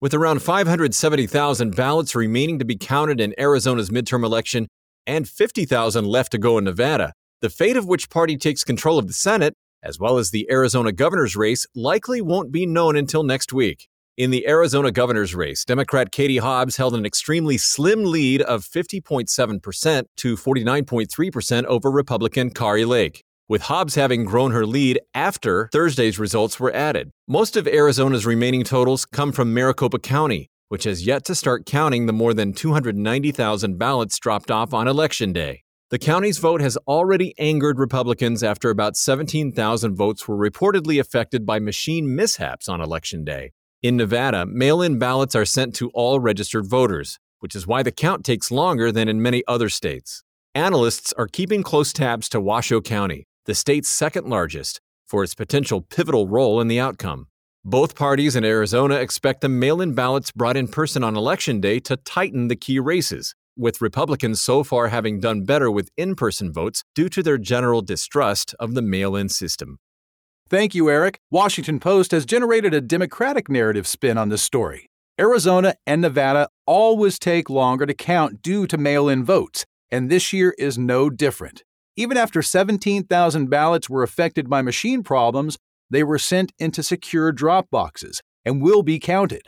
With 0.00 0.12
around 0.12 0.42
570,000 0.42 1.74
ballots 1.74 2.14
remaining 2.14 2.58
to 2.58 2.64
be 2.64 2.76
counted 2.76 3.20
in 3.20 3.34
Arizona's 3.38 3.90
midterm 3.90 4.24
election 4.24 4.66
and 5.06 5.28
50,000 5.28 6.04
left 6.04 6.32
to 6.32 6.38
go 6.38 6.58
in 6.58 6.64
Nevada, 6.64 7.12
the 7.40 7.50
fate 7.50 7.76
of 7.76 7.86
which 7.86 8.10
party 8.10 8.36
takes 8.36 8.64
control 8.64 8.98
of 8.98 9.06
the 9.06 9.12
Senate, 9.12 9.54
as 9.82 9.98
well 9.98 10.18
as 10.18 10.30
the 10.30 10.50
Arizona 10.50 10.92
governor's 10.92 11.36
race, 11.36 11.66
likely 11.74 12.20
won't 12.20 12.50
be 12.50 12.66
known 12.66 12.96
until 12.96 13.22
next 13.22 13.52
week. 13.52 13.88
In 14.16 14.30
the 14.30 14.46
Arizona 14.46 14.92
governor's 14.92 15.34
race, 15.34 15.64
Democrat 15.64 16.12
Katie 16.12 16.36
Hobbs 16.36 16.76
held 16.76 16.94
an 16.94 17.04
extremely 17.04 17.58
slim 17.58 18.04
lead 18.04 18.42
of 18.42 18.64
50.7% 18.64 20.04
to 20.18 20.36
49.3% 20.36 21.64
over 21.64 21.90
Republican 21.90 22.50
Kari 22.50 22.84
Lake, 22.84 23.23
with 23.48 23.62
Hobbs 23.62 23.94
having 23.94 24.24
grown 24.24 24.52
her 24.52 24.64
lead 24.64 25.00
after 25.14 25.68
Thursday's 25.72 26.18
results 26.18 26.58
were 26.58 26.72
added. 26.74 27.10
Most 27.28 27.56
of 27.56 27.68
Arizona's 27.68 28.24
remaining 28.24 28.64
totals 28.64 29.04
come 29.04 29.32
from 29.32 29.52
Maricopa 29.52 29.98
County, 29.98 30.48
which 30.68 30.84
has 30.84 31.06
yet 31.06 31.24
to 31.26 31.34
start 31.34 31.66
counting 31.66 32.06
the 32.06 32.12
more 32.12 32.32
than 32.32 32.52
290,000 32.52 33.78
ballots 33.78 34.18
dropped 34.18 34.50
off 34.50 34.72
on 34.72 34.88
Election 34.88 35.32
Day. 35.32 35.62
The 35.90 35.98
county's 35.98 36.38
vote 36.38 36.60
has 36.62 36.78
already 36.88 37.34
angered 37.38 37.78
Republicans 37.78 38.42
after 38.42 38.70
about 38.70 38.96
17,000 38.96 39.94
votes 39.94 40.26
were 40.26 40.36
reportedly 40.36 40.98
affected 40.98 41.44
by 41.44 41.58
machine 41.58 42.16
mishaps 42.16 42.68
on 42.68 42.80
Election 42.80 43.24
Day. 43.24 43.52
In 43.82 43.98
Nevada, 43.98 44.46
mail 44.46 44.80
in 44.80 44.98
ballots 44.98 45.34
are 45.36 45.44
sent 45.44 45.74
to 45.76 45.90
all 45.90 46.18
registered 46.18 46.66
voters, 46.66 47.18
which 47.40 47.54
is 47.54 47.66
why 47.66 47.82
the 47.82 47.92
count 47.92 48.24
takes 48.24 48.50
longer 48.50 48.90
than 48.90 49.08
in 49.08 49.20
many 49.20 49.44
other 49.46 49.68
states. 49.68 50.24
Analysts 50.54 51.12
are 51.12 51.26
keeping 51.26 51.62
close 51.62 51.92
tabs 51.92 52.28
to 52.30 52.40
Washoe 52.40 52.80
County, 52.80 53.26
the 53.46 53.54
state's 53.54 53.88
second 53.88 54.26
largest, 54.26 54.80
for 55.06 55.22
its 55.22 55.34
potential 55.34 55.80
pivotal 55.82 56.26
role 56.26 56.60
in 56.60 56.68
the 56.68 56.80
outcome. 56.80 57.28
Both 57.64 57.94
parties 57.94 58.36
in 58.36 58.44
Arizona 58.44 58.96
expect 58.96 59.40
the 59.40 59.48
mail 59.48 59.80
in 59.80 59.94
ballots 59.94 60.30
brought 60.32 60.56
in 60.56 60.68
person 60.68 61.02
on 61.02 61.16
Election 61.16 61.60
Day 61.60 61.80
to 61.80 61.96
tighten 61.96 62.48
the 62.48 62.56
key 62.56 62.78
races, 62.78 63.34
with 63.56 63.80
Republicans 63.80 64.42
so 64.42 64.64
far 64.64 64.88
having 64.88 65.20
done 65.20 65.44
better 65.44 65.70
with 65.70 65.90
in 65.96 66.14
person 66.14 66.52
votes 66.52 66.84
due 66.94 67.08
to 67.08 67.22
their 67.22 67.38
general 67.38 67.80
distrust 67.80 68.54
of 68.58 68.74
the 68.74 68.82
mail 68.82 69.16
in 69.16 69.28
system. 69.28 69.78
Thank 70.48 70.74
you, 70.74 70.90
Eric. 70.90 71.18
Washington 71.30 71.80
Post 71.80 72.10
has 72.10 72.26
generated 72.26 72.74
a 72.74 72.80
Democratic 72.80 73.48
narrative 73.48 73.86
spin 73.86 74.18
on 74.18 74.28
this 74.28 74.42
story. 74.42 74.90
Arizona 75.18 75.74
and 75.86 76.02
Nevada 76.02 76.48
always 76.66 77.18
take 77.18 77.48
longer 77.48 77.86
to 77.86 77.94
count 77.94 78.42
due 78.42 78.66
to 78.66 78.76
mail 78.76 79.08
in 79.08 79.24
votes, 79.24 79.64
and 79.90 80.10
this 80.10 80.32
year 80.32 80.54
is 80.58 80.76
no 80.76 81.08
different. 81.08 81.62
Even 81.96 82.16
after 82.16 82.42
17,000 82.42 83.48
ballots 83.48 83.88
were 83.88 84.02
affected 84.02 84.48
by 84.48 84.62
machine 84.62 85.02
problems, 85.02 85.58
they 85.90 86.02
were 86.02 86.18
sent 86.18 86.52
into 86.58 86.82
secure 86.82 87.32
drop 87.32 87.70
boxes 87.70 88.20
and 88.44 88.62
will 88.62 88.82
be 88.82 88.98
counted. 88.98 89.42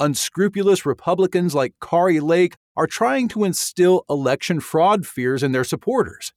Unscrupulous 0.00 0.84
Republicans 0.84 1.54
like 1.54 1.74
Kari 1.80 2.20
Lake 2.20 2.56
are 2.76 2.86
trying 2.86 3.28
to 3.28 3.44
instill 3.44 4.04
election 4.10 4.60
fraud 4.60 5.06
fears 5.06 5.42
in 5.42 5.52
their 5.52 5.64
supporters 5.64 6.32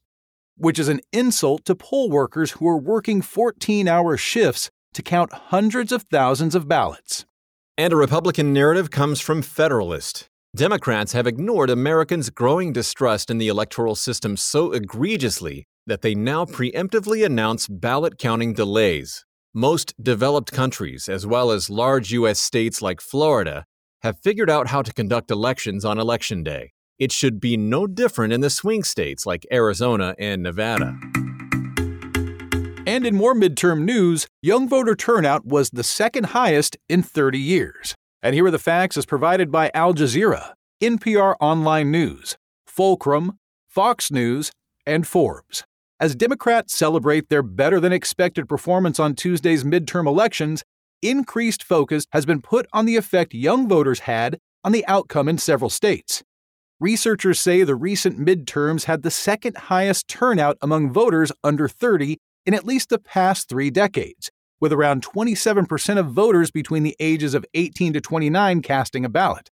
which 0.57 0.79
is 0.79 0.87
an 0.87 0.99
insult 1.13 1.63
to 1.65 1.75
poll 1.75 2.09
workers 2.09 2.51
who 2.51 2.67
are 2.67 2.77
working 2.77 3.21
14 3.21 3.87
hour 3.87 4.17
shifts 4.17 4.69
to 4.93 5.03
count 5.03 5.31
hundreds 5.31 5.91
of 5.91 6.03
thousands 6.03 6.55
of 6.55 6.67
ballots. 6.67 7.25
And 7.77 7.93
a 7.93 7.97
Republican 7.97 8.53
narrative 8.53 8.89
comes 8.89 9.21
from 9.21 9.43
Federalist. 9.43 10.29
Democrats 10.57 11.13
have 11.13 11.27
ignored 11.27 11.69
Americans' 11.69 12.31
growing 12.31 12.73
distrust 12.73 13.29
in 13.29 13.37
the 13.37 13.47
electoral 13.47 13.93
system 13.93 14.35
so 14.35 14.71
egregiously 14.71 15.67
that 15.85 16.01
they 16.01 16.15
now 16.15 16.45
preemptively 16.45 17.23
announce 17.23 17.67
ballot 17.67 18.17
counting 18.17 18.53
delays. 18.53 19.23
Most 19.53 19.93
developed 20.01 20.51
countries, 20.51 21.07
as 21.07 21.27
well 21.27 21.51
as 21.51 21.69
large 21.69 22.11
U.S. 22.11 22.39
states 22.39 22.81
like 22.81 23.01
Florida, 23.01 23.65
have 24.01 24.17
figured 24.23 24.49
out 24.49 24.65
how 24.69 24.81
to 24.81 24.91
conduct 24.91 25.29
elections 25.29 25.85
on 25.85 25.99
Election 25.99 26.41
Day. 26.41 26.71
It 26.97 27.11
should 27.11 27.39
be 27.39 27.55
no 27.55 27.85
different 27.85 28.33
in 28.33 28.41
the 28.41 28.49
swing 28.49 28.83
states 28.83 29.27
like 29.27 29.45
Arizona 29.53 30.15
and 30.17 30.41
Nevada. 30.41 30.97
And 32.87 33.05
in 33.05 33.15
more 33.15 33.35
midterm 33.35 33.83
news, 33.83 34.25
young 34.41 34.67
voter 34.67 34.95
turnout 34.95 35.45
was 35.45 35.69
the 35.69 35.83
second 35.83 36.27
highest 36.27 36.77
in 36.89 37.03
30 37.03 37.37
years. 37.37 37.93
And 38.23 38.33
here 38.33 38.45
are 38.45 38.51
the 38.51 38.59
facts 38.59 38.97
as 38.97 39.05
provided 39.05 39.51
by 39.51 39.69
Al 39.73 39.93
Jazeera, 39.93 40.53
NPR 40.81 41.35
Online 41.39 41.91
News, 41.91 42.35
Fulcrum, 42.65 43.37
Fox 43.67 44.11
News, 44.11 44.51
and 44.85 45.07
Forbes. 45.07 45.63
As 45.99 46.15
Democrats 46.15 46.75
celebrate 46.75 47.29
their 47.29 47.43
better 47.43 47.79
than 47.79 47.93
expected 47.93 48.47
performance 48.47 48.99
on 48.99 49.15
Tuesday's 49.15 49.63
midterm 49.63 50.07
elections, 50.07 50.63
increased 51.01 51.63
focus 51.63 52.05
has 52.11 52.25
been 52.25 52.41
put 52.41 52.67
on 52.73 52.85
the 52.85 52.95
effect 52.95 53.33
young 53.33 53.67
voters 53.67 54.01
had 54.01 54.39
on 54.63 54.71
the 54.71 54.85
outcome 54.87 55.27
in 55.27 55.37
several 55.37 55.69
states. 55.69 56.23
Researchers 56.79 57.39
say 57.39 57.63
the 57.63 57.75
recent 57.75 58.19
midterms 58.19 58.83
had 58.83 59.01
the 59.01 59.11
second 59.11 59.57
highest 59.57 60.07
turnout 60.07 60.57
among 60.61 60.91
voters 60.91 61.31
under 61.43 61.67
30 61.67 62.17
in 62.45 62.53
at 62.53 62.65
least 62.65 62.89
the 62.89 62.99
past 62.99 63.49
three 63.49 63.71
decades, 63.71 64.29
with 64.59 64.73
around 64.73 65.03
27% 65.03 65.97
of 65.97 66.07
voters 66.07 66.51
between 66.51 66.83
the 66.83 66.95
ages 66.99 67.33
of 67.33 67.45
18 67.53 67.93
to 67.93 68.01
29 68.01 68.61
casting 68.61 69.05
a 69.05 69.09
ballot. 69.09 69.49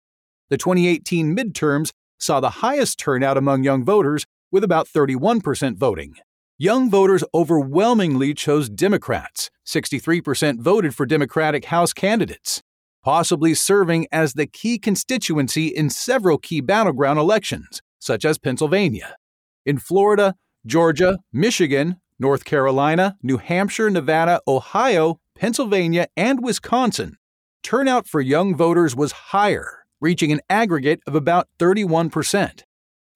The 0.48 0.56
2018 0.56 1.36
midterms 1.36 1.90
saw 2.18 2.40
the 2.40 2.50
highest 2.50 2.98
turnout 2.98 3.36
among 3.36 3.62
young 3.62 3.84
voters, 3.84 4.26
with 4.50 4.64
about 4.64 4.88
31% 4.88 5.76
voting. 5.76 6.14
Young 6.56 6.90
voters 6.90 7.22
overwhelmingly 7.34 8.34
chose 8.34 8.68
Democrats. 8.68 9.50
63% 9.66 10.58
voted 10.58 10.94
for 10.94 11.04
Democratic 11.06 11.66
House 11.66 11.92
candidates 11.92 12.62
possibly 13.08 13.54
serving 13.54 14.06
as 14.12 14.34
the 14.34 14.46
key 14.46 14.78
constituency 14.78 15.68
in 15.68 15.88
several 15.90 16.38
key 16.38 16.60
battleground 16.60 17.18
elections, 17.18 17.80
such 17.98 18.24
as 18.24 18.36
Pennsylvania. 18.36 19.16
In 19.64 19.78
Florida, 19.78 20.34
Georgia, 20.66 21.18
Michigan, 21.32 21.96
North 22.20 22.44
Carolina, 22.44 23.16
New 23.22 23.36
Hampshire, 23.36 23.90
Nevada, 23.90 24.40
Ohio, 24.48 25.20
Pennsylvania, 25.36 26.08
and 26.16 26.42
Wisconsin, 26.42 27.16
turnout 27.62 28.08
for 28.08 28.20
young 28.20 28.56
voters 28.56 28.96
was 28.96 29.12
higher, 29.12 29.84
reaching 30.00 30.32
an 30.32 30.40
aggregate 30.50 31.00
of 31.06 31.14
about 31.14 31.48
31%. 31.60 32.62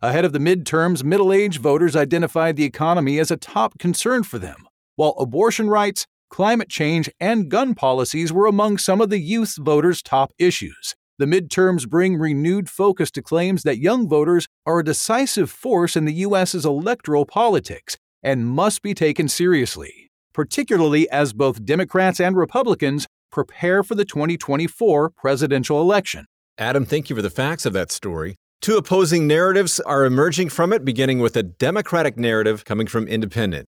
Ahead 0.01 0.25
of 0.25 0.33
the 0.33 0.39
midterms, 0.39 1.03
middle 1.03 1.33
aged 1.33 1.61
voters 1.61 1.97
identified 1.97 2.55
the 2.55 2.65
economy 2.65 3.19
as 3.19 3.33
a 3.33 3.37
top 3.37 3.77
concern 3.79 4.23
for 4.23 4.39
them, 4.39 4.69
while 4.95 5.17
abortion 5.19 5.69
rights, 5.69 6.07
climate 6.31 6.69
change, 6.69 7.11
and 7.19 7.49
gun 7.49 7.75
policies 7.75 8.33
were 8.33 8.47
among 8.47 8.79
some 8.79 9.01
of 9.01 9.11
the 9.11 9.19
youth 9.19 9.57
voters' 9.59 10.01
top 10.01 10.33
issues. 10.39 10.95
The 11.19 11.27
midterms 11.27 11.89
bring 11.89 12.17
renewed 12.17 12.71
focus 12.71 13.11
to 13.13 13.23
claims 13.23 13.65
that 13.65 13.79
young 13.79 14.09
voters 14.09 14.47
are 14.65 14.79
a 14.79 14.85
decisive 14.85 15.51
force 15.51 15.97
in 15.97 16.05
the 16.05 16.15
U.S.'s 16.15 16.65
electoral 16.65 17.27
politics 17.27 17.97
and 18.23 18.47
must 18.47 18.83
be 18.83 18.95
taken 18.95 19.29
seriously, 19.29 20.11
particularly 20.33 21.09
as 21.11 21.33
both 21.33 21.65
Democrats 21.65 22.21
and 22.21 22.37
Republicans 22.37 23.07
prepare 23.31 23.83
for 23.83 23.95
the 23.95 24.05
2024 24.05 25.11
presidential 25.11 25.81
election. 25.81 26.27
Adam, 26.59 26.85
thank 26.85 27.11
you 27.11 27.17
for 27.17 27.23
the 27.23 27.31
facts 27.31 27.67
of 27.67 27.73
that 27.73 27.91
story. 27.91 28.37
Two 28.61 28.77
opposing 28.77 29.27
narratives 29.27 29.81
are 29.81 30.05
emerging 30.05 30.51
from 30.51 30.73
it, 30.73 30.85
beginning 30.85 31.19
with 31.19 31.37
a 31.37 31.43
Democratic 31.43 32.17
narrative 32.17 32.65
coming 32.65 32.87
from 32.87 33.09
Independent. 33.09 33.67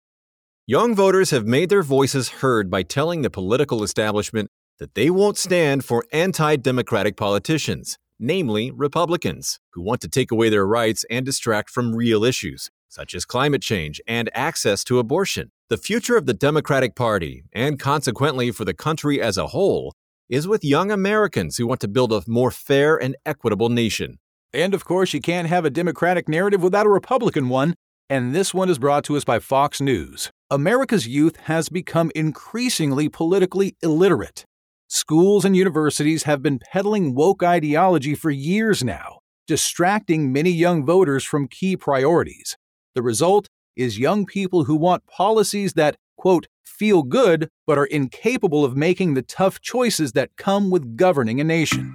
Young 0.65 0.95
voters 0.95 1.31
have 1.31 1.45
made 1.45 1.69
their 1.69 1.83
voices 1.83 2.29
heard 2.29 2.69
by 2.69 2.83
telling 2.83 3.21
the 3.21 3.29
political 3.29 3.83
establishment 3.83 4.49
that 4.79 4.95
they 4.95 5.09
won't 5.09 5.37
stand 5.37 5.83
for 5.83 6.05
anti 6.11 6.55
democratic 6.55 7.17
politicians, 7.17 7.97
namely 8.19 8.71
Republicans, 8.71 9.59
who 9.73 9.81
want 9.81 10.01
to 10.01 10.07
take 10.07 10.31
away 10.31 10.49
their 10.49 10.67
rights 10.67 11.03
and 11.09 11.25
distract 11.25 11.69
from 11.69 11.95
real 11.95 12.23
issues, 12.23 12.69
such 12.89 13.13
as 13.13 13.25
climate 13.25 13.61
change 13.61 14.01
and 14.07 14.29
access 14.33 14.83
to 14.85 14.99
abortion. 14.99 15.51
The 15.69 15.77
future 15.77 16.17
of 16.17 16.25
the 16.25 16.33
Democratic 16.33 16.95
Party, 16.95 17.43
and 17.53 17.79
consequently 17.79 18.51
for 18.51 18.65
the 18.65 18.73
country 18.73 19.21
as 19.21 19.37
a 19.37 19.47
whole, 19.47 19.93
is 20.29 20.47
with 20.47 20.63
young 20.63 20.91
Americans 20.91 21.57
who 21.57 21.67
want 21.67 21.81
to 21.81 21.87
build 21.87 22.11
a 22.11 22.23
more 22.27 22.51
fair 22.51 22.95
and 22.95 23.15
equitable 23.25 23.69
nation. 23.69 24.19
And 24.53 24.73
of 24.73 24.85
course, 24.85 25.13
you 25.13 25.21
can't 25.21 25.47
have 25.47 25.65
a 25.65 25.69
Democratic 25.69 26.27
narrative 26.27 26.63
without 26.63 26.85
a 26.85 26.89
Republican 26.89 27.49
one, 27.49 27.75
and 28.09 28.33
this 28.33 28.53
one 28.53 28.69
is 28.69 28.79
brought 28.79 29.03
to 29.05 29.17
us 29.17 29.25
by 29.25 29.39
Fox 29.39 29.81
News. 29.81 30.31
America's 30.49 31.07
youth 31.07 31.35
has 31.43 31.67
become 31.67 32.11
increasingly 32.15 33.09
politically 33.09 33.75
illiterate. 33.83 34.45
Schools 34.87 35.43
and 35.43 35.57
universities 35.57 36.23
have 36.23 36.41
been 36.41 36.59
peddling 36.71 37.13
woke 37.13 37.43
ideology 37.43 38.15
for 38.15 38.31
years 38.31 38.81
now, 38.81 39.19
distracting 39.45 40.31
many 40.31 40.49
young 40.49 40.85
voters 40.85 41.25
from 41.25 41.49
key 41.49 41.75
priorities. 41.75 42.55
The 42.97 43.03
result 43.03 43.47
is 43.75 43.99
young 43.99 44.25
people 44.25 44.63
who 44.63 44.75
want 44.75 45.05
policies 45.05 45.73
that, 45.73 45.97
quote, 46.17 46.47
feel 46.65 47.03
good 47.03 47.47
but 47.67 47.77
are 47.77 47.85
incapable 47.85 48.65
of 48.65 48.75
making 48.75 49.13
the 49.13 49.21
tough 49.21 49.61
choices 49.61 50.13
that 50.13 50.35
come 50.35 50.71
with 50.71 50.97
governing 50.97 51.39
a 51.39 51.43
nation. 51.43 51.93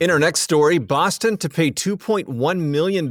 In 0.00 0.12
our 0.12 0.20
next 0.20 0.42
story, 0.42 0.78
Boston 0.78 1.36
to 1.38 1.48
pay 1.48 1.72
$2.1 1.72 2.60
million 2.60 3.10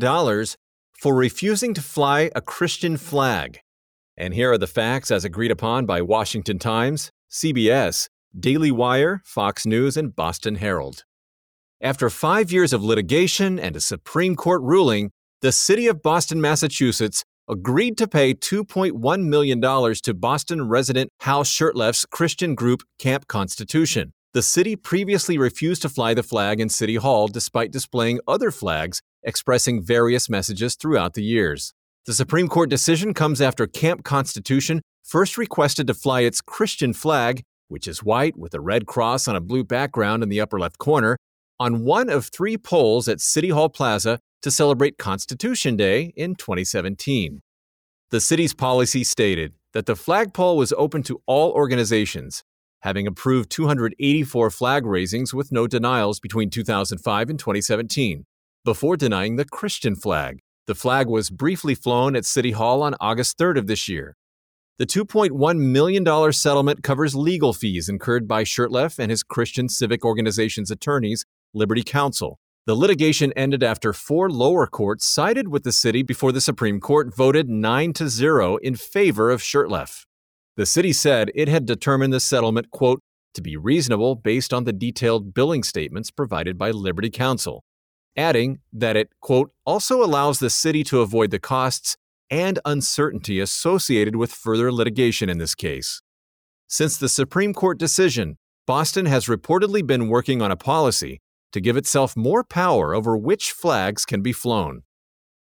for 0.94 1.14
refusing 1.14 1.74
to 1.74 1.82
fly 1.82 2.32
a 2.34 2.40
Christian 2.40 2.96
flag. 2.96 3.60
And 4.16 4.34
here 4.34 4.54
are 4.54 4.58
the 4.58 4.68
facts 4.68 5.12
as 5.12 5.26
agreed 5.26 5.52
upon 5.52 5.86
by 5.86 6.02
Washington 6.02 6.60
Times, 6.60 7.12
CBS, 7.30 8.08
Daily 8.40 8.72
Wire, 8.72 9.22
Fox 9.26 9.66
News, 9.66 9.98
and 9.98 10.16
Boston 10.16 10.56
Herald. 10.56 11.04
After 11.82 12.10
five 12.10 12.54
years 12.54 12.72
of 12.72 12.86
litigation 12.86 13.60
and 13.60 13.76
a 13.76 13.82
Supreme 13.82 14.38
Court 14.38 14.62
ruling, 14.62 15.12
the 15.42 15.52
city 15.54 15.88
of 15.88 16.02
Boston, 16.02 16.42
Massachusetts 16.42 17.24
agreed 17.50 17.98
to 17.98 18.08
pay 18.08 18.34
$2.1 18.34 19.24
million 19.24 19.62
to 19.62 20.14
Boston 20.14 20.68
resident 20.68 21.10
Hal 21.22 21.44
Shurtleff's 21.44 22.06
Christian 22.06 22.56
group 22.56 22.84
Camp 23.00 23.28
Constitution. 23.28 24.12
The 24.34 24.42
city 24.42 24.76
previously 24.76 25.38
refused 25.38 25.82
to 25.84 25.90
fly 25.90 26.14
the 26.14 26.24
flag 26.24 26.60
in 26.60 26.68
City 26.68 26.96
Hall 26.96 27.28
despite 27.28 27.72
displaying 27.72 28.20
other 28.28 28.52
flags 28.52 29.02
expressing 29.24 29.82
various 29.82 30.30
messages 30.30 30.76
throughout 30.76 31.14
the 31.14 31.24
years. 31.24 31.74
The 32.06 32.14
Supreme 32.14 32.50
Court 32.50 32.70
decision 32.70 33.14
comes 33.14 33.42
after 33.42 33.66
Camp 33.66 34.04
Constitution 34.04 34.82
first 35.04 35.38
requested 35.38 35.88
to 35.88 35.94
fly 35.94 36.22
its 36.22 36.42
Christian 36.42 36.94
flag, 36.94 37.44
which 37.70 37.88
is 37.88 38.04
white 38.04 38.38
with 38.38 38.54
a 38.54 38.62
red 38.62 38.86
cross 38.86 39.28
on 39.28 39.36
a 39.36 39.42
blue 39.42 39.64
background 39.64 40.22
in 40.22 40.30
the 40.30 40.42
upper 40.42 40.60
left 40.60 40.78
corner, 40.78 41.18
on 41.60 41.84
one 41.84 42.10
of 42.10 42.26
three 42.26 42.58
poles 42.58 43.08
at 43.08 43.22
City 43.22 43.50
Hall 43.50 43.70
Plaza 43.70 44.20
to 44.42 44.52
celebrate 44.52 44.98
Constitution 44.98 45.76
Day 45.76 46.14
in 46.16 46.36
2017. 46.36 47.42
The 48.12 48.22
city's 48.22 48.54
policy 48.54 49.04
stated 49.04 49.54
that 49.74 49.86
the 49.86 49.96
flagpole 49.96 50.58
was 50.58 50.74
open 50.74 51.04
to 51.04 51.22
all 51.26 51.52
organizations, 51.52 52.44
having 52.82 53.06
approved 53.06 53.50
284 53.50 54.50
flag 54.50 54.86
raisings 54.86 55.34
with 55.34 55.52
no 55.52 55.68
denials 55.68 56.20
between 56.20 56.50
2005 56.50 57.30
and 57.30 57.38
2017, 57.38 58.26
before 58.66 58.98
denying 58.98 59.36
the 59.36 59.46
Christian 59.46 59.96
flag. 59.96 60.40
The 60.68 60.76
flag 60.76 61.08
was 61.08 61.30
briefly 61.30 61.76
flown 61.76 62.16
at 62.16 62.26
City 62.26 62.52
Hall 62.52 62.82
on 62.84 62.96
August 63.00 63.38
3rd 63.38 63.58
of 63.58 63.68
this 63.68 63.88
year. 63.88 64.16
The 64.78 64.86
$2.1 64.86 65.58
million 65.58 66.32
settlement 66.32 66.84
covers 66.84 67.14
legal 67.14 67.54
fees 67.54 67.90
incurred 67.90 68.28
by 68.28 68.44
Shurtleff 68.44 68.98
and 68.98 69.12
his 69.12 69.24
Christian 69.24 69.68
civic 69.68 70.06
organization's 70.06 70.72
attorneys, 70.72 71.26
Liberty 71.54 71.84
Counsel. 71.84 72.40
The 72.66 72.76
litigation 72.76 73.34
ended 73.34 73.64
after 73.64 73.94
four 73.94 74.30
lower 74.30 74.68
courts 74.68 75.06
sided 75.06 75.48
with 75.48 75.64
the 75.64 75.72
city 75.72 76.04
before 76.04 76.32
the 76.32 76.42
Supreme 76.42 76.80
Court 76.80 77.16
voted 77.16 77.50
9 77.50 77.94
to 77.94 78.10
0 78.10 78.58
in 78.58 78.76
favor 78.76 79.32
of 79.32 79.42
Shurtleff. 79.42 80.06
The 80.56 80.66
city 80.66 80.94
said 80.94 81.32
it 81.34 81.48
had 81.48 81.66
determined 81.66 82.14
the 82.14 82.20
settlement, 82.20 82.70
quote, 82.70 83.02
to 83.34 83.42
be 83.42 83.56
reasonable 83.56 84.16
based 84.16 84.54
on 84.54 84.66
the 84.66 84.74
detailed 84.74 85.34
billing 85.34 85.64
statements 85.64 86.12
provided 86.12 86.58
by 86.58 86.72
Liberty 86.72 87.10
Counsel, 87.10 87.64
adding 88.18 88.60
that 88.74 88.98
it, 88.98 89.10
quote, 89.22 89.52
also 89.66 90.04
allows 90.04 90.40
the 90.40 90.50
city 90.50 90.84
to 90.84 91.02
avoid 91.02 91.32
the 91.32 91.40
costs 91.40 91.96
and 92.30 92.60
uncertainty 92.66 93.40
associated 93.40 94.16
with 94.16 94.32
further 94.32 94.72
litigation 94.72 95.30
in 95.30 95.38
this 95.38 95.56
case. 95.56 96.02
Since 96.68 96.98
the 96.98 97.10
Supreme 97.10 97.54
Court 97.54 97.80
decision, 97.80 98.38
Boston 98.68 99.08
has 99.08 99.26
reportedly 99.26 99.86
been 99.86 100.10
working 100.10 100.42
on 100.42 100.52
a 100.52 100.56
policy 100.56 101.20
to 101.52 101.62
give 101.62 101.78
itself 101.78 102.16
more 102.16 102.44
power 102.44 102.94
over 102.94 103.18
which 103.18 103.52
flags 103.52 104.06
can 104.06 104.22
be 104.22 104.34
flown. 104.34 104.84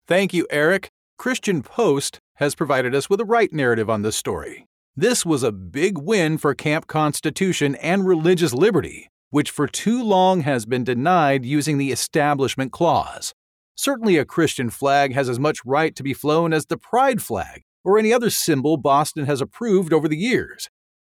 Thank 0.07 0.33
you, 0.33 0.47
Eric. 0.51 0.91
Christian 1.19 1.63
Post 1.63 2.21
has 2.37 2.55
provided 2.55 2.95
us 2.95 3.11
with 3.11 3.21
a 3.21 3.25
right 3.25 3.53
narrative 3.53 3.91
on 3.91 4.03
this 4.03 4.17
story. 4.17 4.67
This 4.97 5.27
was 5.27 5.43
a 5.43 5.53
big 5.53 5.99
win 5.99 6.39
for 6.39 6.55
Camp 6.55 6.87
Constitution 6.87 7.75
and 7.77 8.07
religious 8.07 8.53
liberty, 8.53 9.09
which 9.31 9.51
for 9.51 9.67
too 9.67 10.03
long 10.03 10.41
has 10.41 10.67
been 10.67 10.85
denied 10.85 11.45
using 11.45 11.79
the 11.79 11.93
Establishment 11.93 12.73
Clause. 12.73 13.35
Certainly, 13.77 14.17
a 14.17 14.25
Christian 14.25 14.71
flag 14.71 15.15
has 15.15 15.29
as 15.29 15.39
much 15.39 15.65
right 15.65 15.95
to 15.95 16.03
be 16.03 16.15
flown 16.15 16.53
as 16.53 16.67
the 16.67 16.77
Pride 16.77 17.23
flag 17.23 17.63
or 17.85 17.99
any 17.99 18.13
other 18.13 18.31
symbol 18.31 18.77
Boston 18.77 19.27
has 19.27 19.41
approved 19.41 19.93
over 19.93 20.09
the 20.09 20.17
years. 20.17 20.69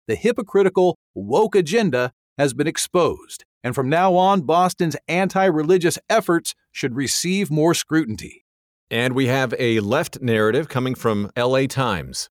The 0.07 0.15
hypocritical, 0.15 0.97
woke 1.15 1.55
agenda 1.55 2.11
has 2.37 2.53
been 2.53 2.67
exposed, 2.67 3.45
and 3.67 3.75
from 3.75 3.89
now 3.89 4.15
on, 4.15 4.43
Boston's 4.43 4.95
anti 5.09 5.43
religious 5.43 5.99
efforts 6.09 6.55
should 6.71 6.95
receive 6.95 7.51
more 7.51 7.73
scrutiny. 7.73 8.45
And 8.89 9.13
we 9.13 9.27
have 9.27 9.53
a 9.59 9.81
left 9.81 10.21
narrative 10.21 10.69
coming 10.69 10.95
from 10.95 11.29
LA 11.37 11.65
Times. 11.65 12.29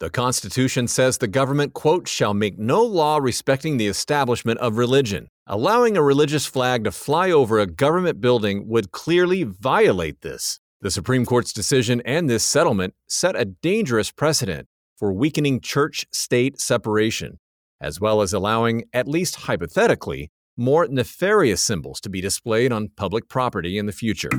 The 0.00 0.10
Constitution 0.10 0.86
says 0.86 1.16
the 1.16 1.28
government, 1.28 1.72
quote, 1.72 2.06
shall 2.06 2.34
make 2.34 2.58
no 2.58 2.82
law 2.82 3.16
respecting 3.16 3.78
the 3.78 3.86
establishment 3.86 4.60
of 4.60 4.76
religion. 4.76 5.28
Allowing 5.46 5.96
a 5.96 6.02
religious 6.02 6.44
flag 6.44 6.84
to 6.84 6.92
fly 6.92 7.30
over 7.30 7.58
a 7.58 7.66
government 7.66 8.20
building 8.20 8.68
would 8.68 8.92
clearly 8.92 9.44
violate 9.44 10.20
this. 10.20 10.60
The 10.82 10.90
Supreme 10.90 11.24
Court's 11.24 11.54
decision 11.54 12.02
and 12.04 12.28
this 12.28 12.44
settlement 12.44 12.92
set 13.08 13.34
a 13.34 13.46
dangerous 13.46 14.10
precedent 14.10 14.68
for 14.98 15.10
weakening 15.10 15.62
church 15.62 16.04
state 16.12 16.60
separation, 16.60 17.38
as 17.80 17.98
well 17.98 18.20
as 18.20 18.34
allowing, 18.34 18.84
at 18.92 19.08
least 19.08 19.36
hypothetically, 19.36 20.30
more 20.60 20.86
nefarious 20.86 21.62
symbols 21.62 22.00
to 22.02 22.10
be 22.10 22.20
displayed 22.20 22.70
on 22.70 22.90
public 22.94 23.28
property 23.28 23.78
in 23.78 23.86
the 23.86 23.92
future. 23.92 24.30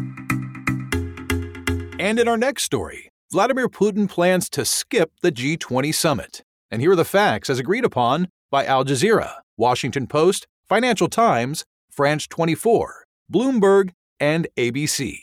And 2.00 2.20
in 2.20 2.28
our 2.28 2.38
next 2.38 2.64
story, 2.64 3.10
Vladimir 3.32 3.68
Putin 3.68 4.10
plans 4.10 4.50
to 4.52 4.64
skip 4.64 5.12
the 5.22 5.32
G20 5.32 5.94
summit. 5.94 6.44
And 6.70 6.82
here 6.82 6.92
are 6.92 6.96
the 6.96 7.04
facts 7.04 7.50
as 7.50 7.60
agreed 7.60 7.86
upon 7.86 8.28
by 8.52 8.66
Al 8.66 8.86
Jazeera, 8.86 9.34
Washington 9.58 10.06
Post, 10.06 10.48
Financial 10.70 11.08
Times, 11.08 11.66
France 11.90 12.28
24, 12.28 13.06
Bloomberg, 13.34 13.92
and 14.20 14.48
ABC. 14.58 15.18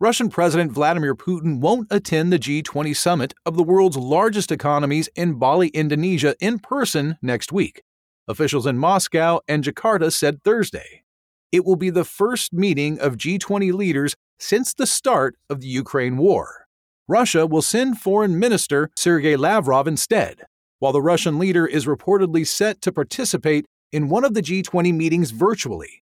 Russian 0.00 0.28
President 0.28 0.70
Vladimir 0.72 1.14
Putin 1.14 1.60
won't 1.60 1.88
attend 1.90 2.32
the 2.32 2.38
G20 2.38 2.94
summit 2.94 3.34
of 3.44 3.56
the 3.56 3.62
world's 3.62 3.96
largest 3.96 4.52
economies 4.52 5.08
in 5.16 5.38
Bali, 5.38 5.68
Indonesia, 5.68 6.34
in 6.40 6.58
person 6.58 7.18
next 7.20 7.50
week. 7.52 7.82
Officials 8.28 8.66
in 8.66 8.76
Moscow 8.76 9.40
and 9.48 9.64
Jakarta 9.64 10.12
said 10.12 10.42
Thursday. 10.44 11.02
It 11.50 11.64
will 11.64 11.76
be 11.76 11.88
the 11.88 12.04
first 12.04 12.52
meeting 12.52 13.00
of 13.00 13.16
G20 13.16 13.72
leaders 13.72 14.14
since 14.38 14.74
the 14.74 14.86
start 14.86 15.36
of 15.48 15.60
the 15.60 15.66
Ukraine 15.66 16.18
war. 16.18 16.66
Russia 17.08 17.46
will 17.46 17.62
send 17.62 17.98
Foreign 17.98 18.38
Minister 18.38 18.90
Sergei 18.96 19.34
Lavrov 19.34 19.88
instead, 19.88 20.44
while 20.78 20.92
the 20.92 21.00
Russian 21.00 21.38
leader 21.38 21.66
is 21.66 21.86
reportedly 21.86 22.46
set 22.46 22.82
to 22.82 22.92
participate 22.92 23.64
in 23.92 24.10
one 24.10 24.24
of 24.24 24.34
the 24.34 24.42
G20 24.42 24.94
meetings 24.94 25.30
virtually. 25.30 26.02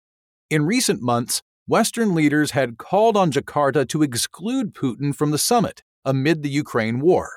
In 0.50 0.66
recent 0.66 1.00
months, 1.00 1.40
Western 1.68 2.16
leaders 2.16 2.50
had 2.50 2.78
called 2.78 3.16
on 3.16 3.30
Jakarta 3.30 3.88
to 3.90 4.02
exclude 4.02 4.74
Putin 4.74 5.14
from 5.14 5.30
the 5.30 5.38
summit 5.38 5.82
amid 6.04 6.42
the 6.42 6.50
Ukraine 6.50 6.98
war. 6.98 7.30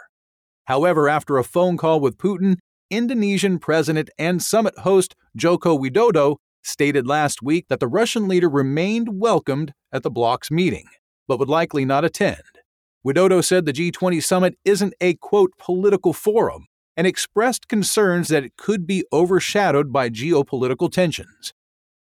However, 0.65 1.07
after 1.07 1.37
a 1.37 1.43
phone 1.43 1.77
call 1.77 1.99
with 1.99 2.17
Putin, 2.17 2.57
Indonesian 2.91 3.57
president 3.57 4.09
and 4.19 4.43
summit 4.43 4.77
host 4.79 5.15
Joko 5.35 5.77
Widodo 5.77 6.35
stated 6.61 7.07
last 7.07 7.41
week 7.41 7.67
that 7.69 7.79
the 7.79 7.87
Russian 7.87 8.27
leader 8.27 8.49
remained 8.49 9.19
welcomed 9.19 9.73
at 9.91 10.03
the 10.03 10.11
bloc's 10.11 10.51
meeting, 10.51 10.85
but 11.27 11.39
would 11.39 11.49
likely 11.49 11.85
not 11.85 12.05
attend. 12.05 12.43
Widodo 13.03 13.43
said 13.43 13.65
the 13.65 13.73
G20 13.73 14.21
summit 14.21 14.55
isn't 14.65 14.93
a 15.01 15.15
quote 15.15 15.53
political 15.57 16.13
forum 16.13 16.67
and 16.95 17.07
expressed 17.07 17.67
concerns 17.67 18.27
that 18.27 18.43
it 18.43 18.57
could 18.57 18.85
be 18.85 19.05
overshadowed 19.11 19.91
by 19.91 20.09
geopolitical 20.09 20.91
tensions. 20.91 21.53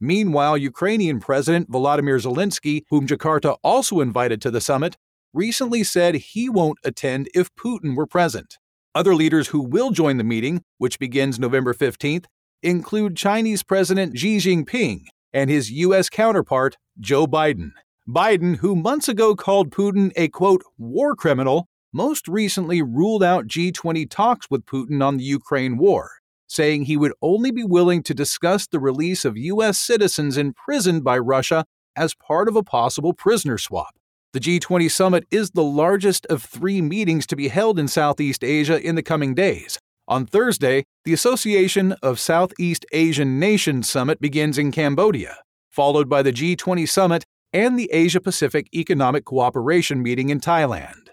Meanwhile, 0.01 0.57
Ukrainian 0.57 1.19
President 1.19 1.69
Volodymyr 1.69 2.19
Zelensky, 2.19 2.83
whom 2.89 3.05
Jakarta 3.07 3.57
also 3.63 3.99
invited 4.01 4.41
to 4.41 4.51
the 4.51 4.59
summit, 4.59 4.97
recently 5.33 5.83
said 5.83 6.15
he 6.15 6.49
won't 6.49 6.79
attend 6.83 7.29
if 7.35 7.53
Putin 7.55 7.95
were 7.95 8.07
present. 8.07 8.57
Other 8.99 9.15
leaders 9.15 9.47
who 9.47 9.61
will 9.61 9.91
join 9.91 10.17
the 10.17 10.25
meeting, 10.25 10.61
which 10.77 10.99
begins 10.99 11.39
November 11.39 11.73
15th, 11.73 12.25
include 12.61 13.15
Chinese 13.15 13.63
President 13.63 14.19
Xi 14.19 14.39
Jinping 14.39 15.03
and 15.31 15.49
his 15.49 15.71
U.S. 15.71 16.09
counterpart, 16.09 16.75
Joe 16.99 17.25
Biden. 17.25 17.69
Biden, 18.09 18.57
who 18.57 18.75
months 18.75 19.07
ago 19.07 19.37
called 19.37 19.69
Putin 19.69 20.11
a 20.17 20.27
quote, 20.27 20.63
war 20.77 21.15
criminal, 21.15 21.69
most 21.93 22.27
recently 22.27 22.81
ruled 22.81 23.23
out 23.23 23.47
G20 23.47 24.09
talks 24.09 24.47
with 24.49 24.65
Putin 24.65 25.01
on 25.01 25.15
the 25.15 25.23
Ukraine 25.23 25.77
war, 25.77 26.09
saying 26.47 26.83
he 26.83 26.97
would 26.97 27.13
only 27.21 27.51
be 27.51 27.63
willing 27.63 28.03
to 28.03 28.13
discuss 28.13 28.67
the 28.67 28.81
release 28.81 29.23
of 29.23 29.37
U.S. 29.37 29.79
citizens 29.79 30.35
imprisoned 30.35 31.05
by 31.05 31.17
Russia 31.17 31.63
as 31.95 32.15
part 32.15 32.49
of 32.49 32.57
a 32.57 32.63
possible 32.63 33.13
prisoner 33.13 33.57
swap. 33.57 33.95
The 34.31 34.39
G20 34.39 34.91
summit 34.91 35.25
is 35.31 35.49
the 35.49 35.63
largest 35.63 36.27
of 36.27 36.43
three 36.43 36.83
meetings 36.83 37.25
to 37.25 37.35
be 37.35 37.47
held 37.47 37.79
in 37.79 37.87
Southeast 37.87 38.43
Asia 38.43 38.79
in 38.79 38.93
the 38.93 39.01
coming 39.01 39.33
days. 39.33 39.79
On 40.07 40.27
Thursday, 40.27 40.83
the 41.03 41.13
Association 41.13 41.93
of 42.03 42.19
Southeast 42.19 42.85
Asian 42.91 43.39
Nations 43.39 43.89
Summit 43.89 44.21
begins 44.21 44.59
in 44.59 44.71
Cambodia, 44.71 45.37
followed 45.71 46.07
by 46.07 46.21
the 46.21 46.31
G20 46.31 46.87
Summit 46.87 47.25
and 47.53 47.79
the 47.79 47.89
Asia 47.91 48.21
Pacific 48.21 48.67
Economic 48.71 49.25
Cooperation 49.25 50.03
meeting 50.03 50.29
in 50.29 50.39
Thailand. 50.39 51.07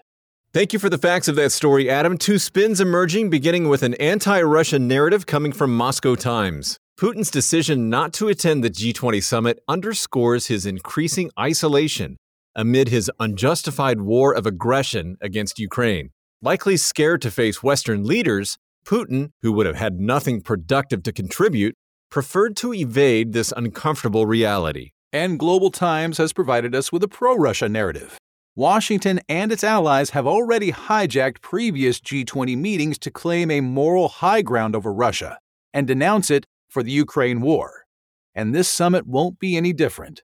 Thank 0.53 0.71
you 0.71 0.77
for 0.77 0.89
the 0.89 0.99
facts 0.99 1.27
of 1.27 1.35
that 1.37 1.51
story, 1.51 1.89
Adam. 1.89 2.19
Two 2.19 2.37
spins 2.37 2.79
emerging, 2.79 3.31
beginning 3.31 3.67
with 3.67 3.81
an 3.81 3.95
anti 3.95 4.39
Russian 4.43 4.87
narrative 4.87 5.25
coming 5.25 5.53
from 5.53 5.75
Moscow 5.75 6.13
Times. 6.13 6.77
Putin's 6.99 7.31
decision 7.31 7.89
not 7.89 8.13
to 8.13 8.27
attend 8.27 8.63
the 8.63 8.69
G20 8.69 9.23
summit 9.23 9.59
underscores 9.67 10.47
his 10.47 10.67
increasing 10.67 11.31
isolation 11.39 12.15
amid 12.57 12.89
his 12.89 13.09
unjustified 13.19 14.01
war 14.01 14.33
of 14.33 14.45
aggression 14.45 15.15
against 15.21 15.59
Ukraine. 15.59 16.09
Likely 16.41 16.75
scared 16.75 17.21
to 17.21 17.31
face 17.31 17.63
Western 17.63 18.03
leaders, 18.03 18.57
Putin, 18.85 19.29
who 19.41 19.53
would 19.53 19.65
have 19.65 19.77
had 19.77 19.99
nothing 19.99 20.41
productive 20.41 21.03
to 21.03 21.13
contribute, 21.13 21.75
preferred 22.09 22.57
to 22.57 22.73
evade 22.73 23.31
this 23.31 23.53
uncomfortable 23.55 24.25
reality. 24.25 24.91
And 25.13 25.39
Global 25.39 25.71
Times 25.71 26.17
has 26.17 26.33
provided 26.33 26.75
us 26.75 26.91
with 26.91 27.03
a 27.03 27.07
pro 27.07 27.35
Russia 27.35 27.69
narrative. 27.69 28.17
Washington 28.55 29.19
and 29.29 29.51
its 29.51 29.63
allies 29.63 30.09
have 30.09 30.25
already 30.25 30.71
hijacked 30.71 31.41
previous 31.41 31.99
G20 31.99 32.57
meetings 32.57 32.97
to 32.99 33.11
claim 33.11 33.51
a 33.51 33.61
moral 33.61 34.07
high 34.07 34.41
ground 34.41 34.75
over 34.75 34.91
Russia 34.91 35.37
and 35.73 35.85
denounce 35.85 36.31
it 36.31 36.45
for 36.67 36.81
the 36.81 36.91
Ukraine 36.91 37.41
war. 37.41 37.85
And 38.33 38.55
this 38.55 38.67
summit 38.67 39.05
won't 39.05 39.37
be 39.37 39.55
any 39.55 39.73
different. 39.73 40.23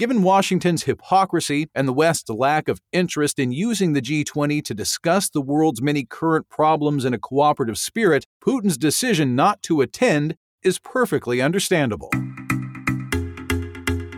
Given 0.00 0.22
Washington's 0.22 0.84
hypocrisy 0.84 1.68
and 1.74 1.86
the 1.86 1.92
West's 1.92 2.30
lack 2.30 2.68
of 2.68 2.80
interest 2.90 3.38
in 3.38 3.52
using 3.52 3.92
the 3.92 4.00
G20 4.00 4.64
to 4.64 4.72
discuss 4.72 5.28
the 5.28 5.42
world's 5.42 5.82
many 5.82 6.06
current 6.06 6.48
problems 6.48 7.04
in 7.04 7.12
a 7.12 7.18
cooperative 7.18 7.76
spirit, 7.76 8.26
Putin's 8.42 8.78
decision 8.78 9.36
not 9.36 9.62
to 9.64 9.82
attend 9.82 10.36
is 10.62 10.78
perfectly 10.78 11.42
understandable. 11.42 12.08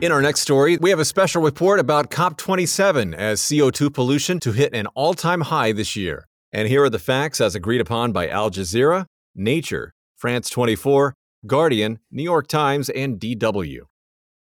In 0.00 0.12
our 0.12 0.22
next 0.22 0.42
story, 0.42 0.76
we 0.76 0.90
have 0.90 1.00
a 1.00 1.04
special 1.04 1.42
report 1.42 1.80
about 1.80 2.12
COP27 2.12 3.12
as 3.16 3.40
CO2 3.40 3.92
pollution 3.92 4.38
to 4.38 4.52
hit 4.52 4.72
an 4.72 4.86
all 4.94 5.14
time 5.14 5.40
high 5.40 5.72
this 5.72 5.96
year. 5.96 6.28
And 6.52 6.68
here 6.68 6.84
are 6.84 6.90
the 6.90 7.00
facts 7.00 7.40
as 7.40 7.56
agreed 7.56 7.80
upon 7.80 8.12
by 8.12 8.28
Al 8.28 8.52
Jazeera, 8.52 9.06
Nature, 9.34 9.94
France 10.14 10.48
24, 10.48 11.16
Guardian, 11.44 11.98
New 12.12 12.22
York 12.22 12.46
Times, 12.46 12.88
and 12.88 13.18
DW. 13.18 13.80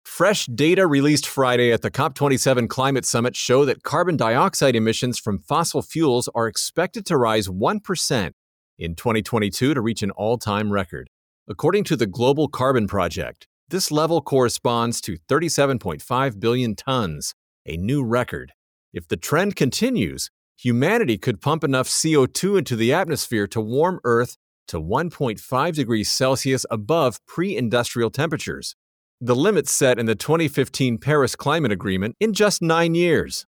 Fresh 0.09 0.47
data 0.47 0.85
released 0.85 1.29
Friday 1.29 1.71
at 1.71 1.83
the 1.83 1.93
COP27 1.93 2.69
Climate 2.69 3.05
Summit 3.05 3.37
show 3.37 3.65
that 3.65 3.85
carbon 3.85 4.17
dioxide 4.17 4.75
emissions 4.75 5.17
from 5.17 5.39
fossil 5.39 5.81
fuels 5.81 6.29
are 6.35 6.49
expected 6.49 7.07
to 7.07 7.17
rise 7.17 7.47
1% 7.47 8.33
in 8.79 8.95
2022 8.97 9.75
to 9.75 9.81
reach 9.81 10.03
an 10.03 10.11
all 10.11 10.37
time 10.37 10.73
record. 10.73 11.09
According 11.47 11.85
to 11.85 11.95
the 11.95 12.07
Global 12.07 12.49
Carbon 12.49 12.89
Project, 12.89 13.47
this 13.69 13.93
level 13.93 14.21
corresponds 14.21 15.01
to 15.03 15.19
37.5 15.29 16.41
billion 16.41 16.75
tons, 16.75 17.35
a 17.65 17.77
new 17.77 18.03
record. 18.03 18.55
If 18.93 19.07
the 19.07 19.17
trend 19.17 19.55
continues, 19.55 20.31
humanity 20.57 21.17
could 21.17 21.41
pump 21.41 21.63
enough 21.63 21.87
CO2 21.87 22.59
into 22.59 22.75
the 22.75 22.93
atmosphere 22.93 23.47
to 23.49 23.61
warm 23.61 24.01
Earth 24.03 24.37
to 24.67 24.81
1.5 24.81 25.75
degrees 25.75 26.11
Celsius 26.11 26.67
above 26.71 27.25
pre 27.27 27.57
industrial 27.57 28.11
temperatures 28.11 28.75
the 29.21 29.35
limits 29.35 29.73
set 29.73 29.99
in 29.99 30.07
the 30.07 30.15
2015 30.15 30.99
Paris 30.99 31.35
Climate 31.35 31.73
Agreement 31.73 32.15
in 32.21 32.33
just 32.33 32.63
nine 32.63 32.95
years. 32.95 33.47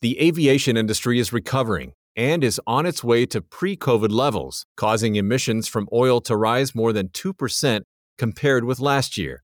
The 0.00 0.18
aviation 0.18 0.76
industry 0.76 1.18
is 1.18 1.34
recovering 1.34 1.92
and 2.16 2.42
is 2.42 2.60
on 2.66 2.86
its 2.86 3.04
way 3.04 3.26
to 3.26 3.42
pre 3.42 3.76
COVID 3.76 4.10
levels, 4.10 4.64
causing 4.76 5.16
emissions 5.16 5.68
from 5.68 5.86
oil 5.92 6.22
to 6.22 6.36
rise 6.36 6.74
more 6.74 6.94
than 6.94 7.08
2% 7.08 7.82
compared 8.16 8.64
with 8.64 8.80
last 8.80 9.18
year. 9.18 9.42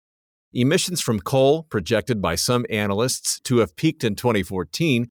Emissions 0.54 1.02
from 1.02 1.20
coal, 1.20 1.64
projected 1.64 2.22
by 2.22 2.34
some 2.34 2.64
analysts 2.70 3.38
to 3.40 3.58
have 3.58 3.76
peaked 3.76 4.04
in 4.04 4.14
2014, 4.14 5.10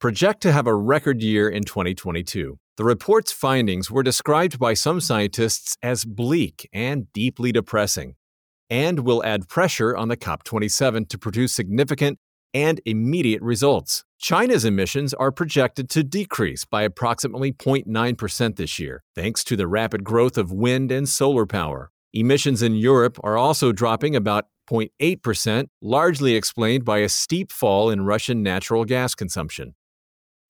project 0.00 0.42
to 0.42 0.52
have 0.52 0.66
a 0.66 0.74
record 0.74 1.22
year 1.22 1.48
in 1.48 1.64
2022. 1.64 2.58
The 2.76 2.84
report's 2.84 3.32
findings 3.32 3.90
were 3.90 4.02
described 4.02 4.58
by 4.58 4.74
some 4.74 5.00
scientists 5.00 5.78
as 5.82 6.04
bleak 6.04 6.68
and 6.74 7.10
deeply 7.14 7.52
depressing 7.52 8.16
and 8.70 9.00
will 9.00 9.24
add 9.24 9.48
pressure 9.48 9.96
on 9.96 10.08
the 10.08 10.16
COP27 10.16 11.08
to 11.08 11.18
produce 11.18 11.52
significant 11.52 12.18
and 12.52 12.80
immediate 12.86 13.42
results. 13.42 14.04
China's 14.18 14.64
emissions 14.64 15.12
are 15.14 15.32
projected 15.32 15.90
to 15.90 16.04
decrease 16.04 16.64
by 16.64 16.82
approximately 16.82 17.52
0.9% 17.52 18.56
this 18.56 18.78
year, 18.78 19.02
thanks 19.14 19.42
to 19.44 19.56
the 19.56 19.66
rapid 19.66 20.04
growth 20.04 20.38
of 20.38 20.52
wind 20.52 20.92
and 20.92 21.08
solar 21.08 21.46
power. 21.46 21.90
Emissions 22.12 22.62
in 22.62 22.76
Europe 22.76 23.18
are 23.24 23.36
also 23.36 23.72
dropping 23.72 24.14
about 24.14 24.46
0.8%, 24.70 25.66
largely 25.82 26.36
explained 26.36 26.84
by 26.84 26.98
a 26.98 27.08
steep 27.08 27.50
fall 27.50 27.90
in 27.90 28.04
Russian 28.04 28.42
natural 28.42 28.84
gas 28.84 29.14
consumption. 29.14 29.74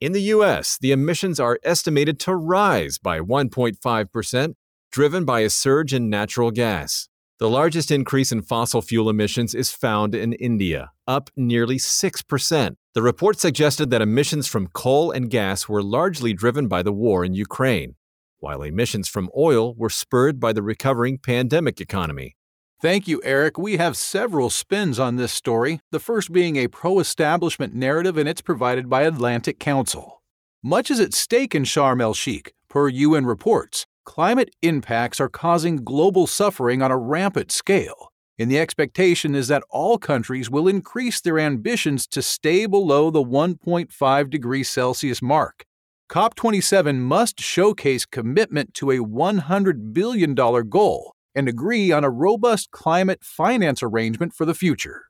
In 0.01 0.13
the 0.13 0.23
US, 0.23 0.77
the 0.79 0.93
emissions 0.93 1.41
are 1.41 1.59
estimated 1.65 2.21
to 2.21 2.35
rise 2.35 2.99
by 2.99 3.21
1.5%, 3.21 4.55
driven 4.93 5.25
by 5.25 5.41
a 5.41 5.51
surge 5.51 5.95
in 5.95 6.11
natural 6.11 6.51
gas. 6.51 7.09
The 7.41 7.51
largest 7.51 7.91
increase 7.91 8.31
in 8.31 8.43
fossil 8.43 8.81
fuel 8.81 9.11
emissions 9.11 9.57
is 9.57 9.73
found 9.73 10.15
in 10.15 10.35
India, 10.35 10.93
up 11.09 11.31
nearly 11.35 11.79
6%. 11.79 12.77
The 12.95 13.03
report 13.03 13.41
suggested 13.41 13.91
that 13.91 14.01
emissions 14.01 14.47
from 14.47 14.69
coal 14.69 15.11
and 15.11 15.29
gas 15.29 15.69
were 15.69 15.83
largely 15.83 16.33
driven 16.33 16.69
by 16.69 16.85
the 16.85 16.93
war 16.93 17.25
in 17.25 17.35
Ukraine, 17.35 17.97
while 18.39 18.63
emissions 18.63 19.09
from 19.09 19.31
oil 19.37 19.75
were 19.75 19.91
spurred 19.91 20.39
by 20.39 20.53
the 20.53 20.63
recovering 20.63 21.19
pandemic 21.19 21.81
economy. 21.81 22.37
Thank 22.81 23.09
you, 23.09 23.21
Eric. 23.25 23.59
We 23.59 23.79
have 23.79 23.97
several 23.97 24.49
spins 24.49 25.01
on 25.01 25.17
this 25.17 25.33
story, 25.33 25.81
the 25.91 25.99
first 25.99 26.31
being 26.31 26.55
a 26.55 26.69
pro 26.69 27.01
establishment 27.01 27.75
narrative, 27.75 28.17
and 28.17 28.29
it's 28.29 28.43
provided 28.43 28.89
by 28.89 29.03
Atlantic 29.03 29.59
Council. 29.59 30.23
Much 30.63 30.89
is 30.89 31.01
at 31.01 31.13
stake 31.13 31.53
in 31.53 31.65
Sharm 31.65 32.01
el 32.01 32.15
Sheikh, 32.15 32.55
per 32.69 32.89
UN 32.89 33.27
reports, 33.27 33.87
climate 34.05 34.51
impacts 34.63 35.21
are 35.21 35.29
causing 35.29 35.77
global 35.77 36.27
suffering 36.27 36.83
on 36.83 36.91
a 36.91 36.97
rampant 36.97 37.51
scale, 37.51 38.13
and 38.39 38.51
the 38.51 38.59
expectation 38.59 39.35
is 39.35 39.49
that 39.49 39.65
all 39.71 39.99
countries 39.99 40.51
will 40.51 40.69
increase 40.69 41.21
their 41.21 41.39
ambitions 41.39 42.07
to 42.07 42.23
stay 42.23 42.67
below 42.67 43.11
the 43.11 43.25
1.5 43.25 44.31
degrees 44.31 44.71
Celsius 44.71 45.21
mark. 45.21 45.65
COP27 46.11 46.99
must 46.99 47.41
showcase 47.41 48.05
commitment 48.05 48.75
to 48.75 48.91
a 48.91 48.99
$100 48.99 49.93
billion 49.93 50.35
goal 50.35 51.15
and 51.35 51.49
agree 51.49 51.91
on 51.91 52.05
a 52.05 52.11
robust 52.11 52.71
climate 52.71 53.25
finance 53.25 53.83
arrangement 53.83 54.33
for 54.33 54.45
the 54.45 54.55
future. 54.55 55.07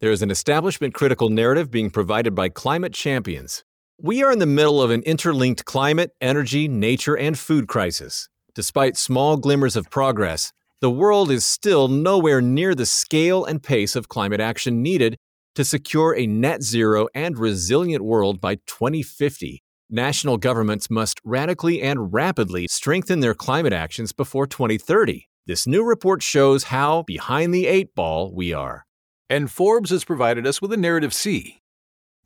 There 0.00 0.10
is 0.10 0.22
an 0.22 0.30
establishment 0.30 0.94
critical 0.94 1.28
narrative 1.28 1.70
being 1.70 1.90
provided 1.90 2.34
by 2.34 2.48
climate 2.48 2.94
champions 2.94 3.64
we 4.02 4.22
are 4.22 4.32
in 4.32 4.38
the 4.38 4.46
middle 4.46 4.80
of 4.80 4.90
an 4.90 5.02
interlinked 5.02 5.64
climate, 5.66 6.12
energy, 6.20 6.68
nature, 6.68 7.16
and 7.16 7.38
food 7.38 7.68
crisis. 7.68 8.28
Despite 8.54 8.96
small 8.96 9.36
glimmers 9.36 9.76
of 9.76 9.90
progress, 9.90 10.52
the 10.80 10.90
world 10.90 11.30
is 11.30 11.44
still 11.44 11.88
nowhere 11.88 12.40
near 12.40 12.74
the 12.74 12.86
scale 12.86 13.44
and 13.44 13.62
pace 13.62 13.94
of 13.94 14.08
climate 14.08 14.40
action 14.40 14.82
needed 14.82 15.18
to 15.54 15.64
secure 15.64 16.16
a 16.16 16.26
net 16.26 16.62
zero 16.62 17.08
and 17.14 17.38
resilient 17.38 18.02
world 18.02 18.40
by 18.40 18.54
2050. 18.66 19.62
National 19.90 20.38
governments 20.38 20.88
must 20.88 21.20
radically 21.22 21.82
and 21.82 22.12
rapidly 22.12 22.66
strengthen 22.68 23.20
their 23.20 23.34
climate 23.34 23.72
actions 23.72 24.12
before 24.12 24.46
2030. 24.46 25.28
This 25.46 25.66
new 25.66 25.84
report 25.84 26.22
shows 26.22 26.64
how 26.64 27.02
behind 27.02 27.52
the 27.52 27.66
eight 27.66 27.94
ball 27.94 28.32
we 28.34 28.54
are. 28.54 28.86
And 29.28 29.50
Forbes 29.50 29.90
has 29.90 30.04
provided 30.04 30.46
us 30.46 30.62
with 30.62 30.72
a 30.72 30.76
narrative 30.76 31.12
C. 31.12 31.59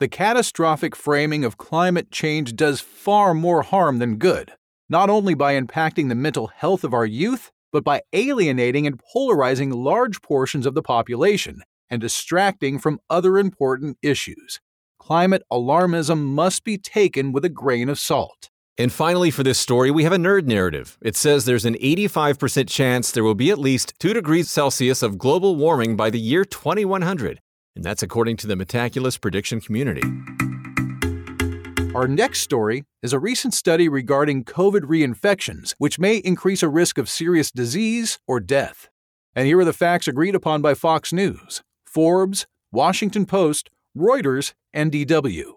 The 0.00 0.08
catastrophic 0.08 0.96
framing 0.96 1.44
of 1.44 1.56
climate 1.56 2.10
change 2.10 2.56
does 2.56 2.80
far 2.80 3.32
more 3.32 3.62
harm 3.62 4.00
than 4.00 4.16
good, 4.16 4.52
not 4.88 5.08
only 5.08 5.34
by 5.34 5.54
impacting 5.54 6.08
the 6.08 6.16
mental 6.16 6.48
health 6.48 6.82
of 6.82 6.92
our 6.92 7.06
youth, 7.06 7.52
but 7.72 7.84
by 7.84 8.02
alienating 8.12 8.88
and 8.88 9.00
polarizing 9.12 9.70
large 9.70 10.20
portions 10.20 10.66
of 10.66 10.74
the 10.74 10.82
population 10.82 11.62
and 11.88 12.00
distracting 12.00 12.80
from 12.80 12.98
other 13.08 13.38
important 13.38 13.96
issues. 14.02 14.60
Climate 14.98 15.44
alarmism 15.52 16.24
must 16.24 16.64
be 16.64 16.76
taken 16.76 17.30
with 17.30 17.44
a 17.44 17.48
grain 17.48 17.88
of 17.88 17.98
salt. 17.98 18.50
And 18.76 18.92
finally, 18.92 19.30
for 19.30 19.44
this 19.44 19.60
story, 19.60 19.92
we 19.92 20.02
have 20.02 20.12
a 20.12 20.16
nerd 20.16 20.46
narrative. 20.46 20.98
It 21.02 21.14
says 21.14 21.44
there's 21.44 21.64
an 21.64 21.74
85% 21.74 22.68
chance 22.68 23.12
there 23.12 23.22
will 23.22 23.36
be 23.36 23.50
at 23.50 23.58
least 23.60 23.94
2 24.00 24.12
degrees 24.12 24.50
Celsius 24.50 25.04
of 25.04 25.18
global 25.18 25.54
warming 25.54 25.94
by 25.96 26.10
the 26.10 26.18
year 26.18 26.44
2100. 26.44 27.40
And 27.76 27.84
that's 27.84 28.02
according 28.02 28.36
to 28.38 28.46
the 28.46 28.54
Metaculus 28.54 29.20
prediction 29.20 29.60
community. 29.60 30.02
Our 31.94 32.08
next 32.08 32.40
story 32.40 32.84
is 33.02 33.12
a 33.12 33.20
recent 33.20 33.54
study 33.54 33.88
regarding 33.88 34.44
COVID 34.44 34.80
reinfections, 34.80 35.74
which 35.78 35.98
may 35.98 36.16
increase 36.16 36.62
a 36.62 36.68
risk 36.68 36.98
of 36.98 37.08
serious 37.08 37.52
disease 37.52 38.18
or 38.26 38.40
death. 38.40 38.88
And 39.34 39.46
here 39.46 39.60
are 39.60 39.64
the 39.64 39.72
facts 39.72 40.08
agreed 40.08 40.34
upon 40.34 40.62
by 40.62 40.74
Fox 40.74 41.12
News, 41.12 41.62
Forbes, 41.86 42.46
Washington 42.72 43.26
Post, 43.26 43.70
Reuters, 43.96 44.54
and 44.72 44.90
DW. 44.90 45.52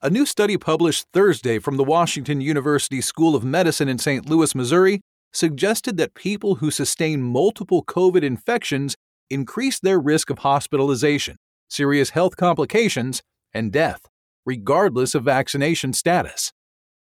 A 0.00 0.10
new 0.10 0.26
study 0.26 0.56
published 0.56 1.06
Thursday 1.12 1.58
from 1.58 1.76
the 1.76 1.84
Washington 1.84 2.40
University 2.40 3.00
School 3.00 3.34
of 3.34 3.44
Medicine 3.44 3.88
in 3.88 3.98
St. 3.98 4.28
Louis, 4.28 4.54
Missouri, 4.54 5.00
suggested 5.32 5.96
that 5.96 6.14
people 6.14 6.56
who 6.56 6.70
sustain 6.70 7.22
multiple 7.22 7.84
COVID 7.84 8.22
infections 8.22 8.96
increase 9.30 9.80
their 9.80 9.98
risk 9.98 10.30
of 10.30 10.38
hospitalization, 10.38 11.36
serious 11.68 12.10
health 12.10 12.36
complications, 12.36 13.22
and 13.52 13.72
death, 13.72 14.06
regardless 14.44 15.14
of 15.14 15.24
vaccination 15.24 15.92
status. 15.92 16.52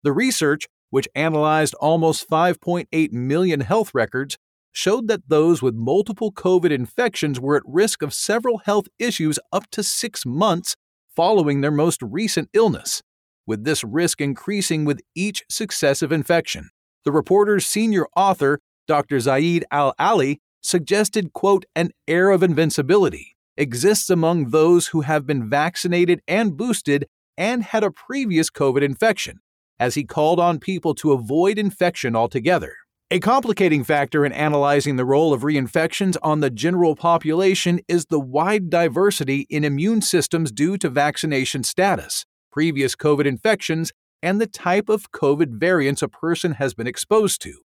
The 0.03 0.11
research, 0.11 0.67
which 0.89 1.09
analyzed 1.15 1.73
almost 1.75 2.29
5.8 2.29 3.11
million 3.11 3.61
health 3.61 3.91
records, 3.93 4.37
showed 4.71 5.07
that 5.07 5.29
those 5.29 5.61
with 5.61 5.73
multiple 5.73 6.31
COVID 6.31 6.69
infections 6.69 7.39
were 7.39 7.55
at 7.55 7.63
risk 7.65 8.01
of 8.01 8.13
several 8.13 8.59
health 8.59 8.87
issues 8.99 9.39
up 9.51 9.69
to 9.71 9.81
six 9.81 10.25
months 10.25 10.75
following 11.15 11.61
their 11.61 11.71
most 11.71 12.01
recent 12.01 12.49
illness, 12.53 13.01
with 13.47 13.63
this 13.63 13.83
risk 13.83 14.19
increasing 14.19 14.83
with 14.83 14.99
each 15.15 15.43
successive 15.49 16.11
infection. 16.11 16.69
The 17.05 17.11
reporter's 17.11 17.65
senior 17.65 18.05
author, 18.15 18.59
Dr. 18.87 19.17
Ziyad 19.17 19.63
Al 19.71 19.93
Aly, 19.99 20.41
suggested, 20.65 21.33
quote, 21.33 21.65
an 21.75 21.91
air 22.07 22.29
of 22.29 22.43
invincibility 22.43 23.35
exists 23.57 24.09
among 24.09 24.49
those 24.49 24.87
who 24.87 25.01
have 25.01 25.25
been 25.25 25.49
vaccinated 25.49 26.21
and 26.27 26.57
boosted 26.57 27.07
and 27.37 27.63
had 27.63 27.83
a 27.83 27.91
previous 27.91 28.49
COVID 28.49 28.81
infection, 28.81 29.39
as 29.79 29.95
he 29.95 30.03
called 30.03 30.39
on 30.39 30.59
people 30.59 30.93
to 30.95 31.13
avoid 31.13 31.57
infection 31.57 32.15
altogether. 32.15 32.75
A 33.11 33.19
complicating 33.19 33.83
factor 33.83 34.25
in 34.25 34.31
analyzing 34.31 34.95
the 34.95 35.05
role 35.05 35.31
of 35.31 35.43
reinfections 35.43 36.17
on 36.23 36.39
the 36.39 36.49
general 36.49 36.95
population 36.95 37.79
is 37.87 38.07
the 38.07 38.19
wide 38.19 38.69
diversity 38.69 39.45
in 39.49 39.63
immune 39.63 40.01
systems 40.01 40.51
due 40.51 40.77
to 40.79 40.89
vaccination 40.89 41.63
status, 41.63 42.25
previous 42.51 42.95
COVID 42.95 43.25
infections, 43.25 43.91
and 44.23 44.41
the 44.41 44.47
type 44.47 44.89
of 44.89 45.11
COVID 45.11 45.59
variants 45.59 46.01
a 46.01 46.07
person 46.07 46.53
has 46.53 46.73
been 46.73 46.87
exposed 46.87 47.41
to. 47.43 47.59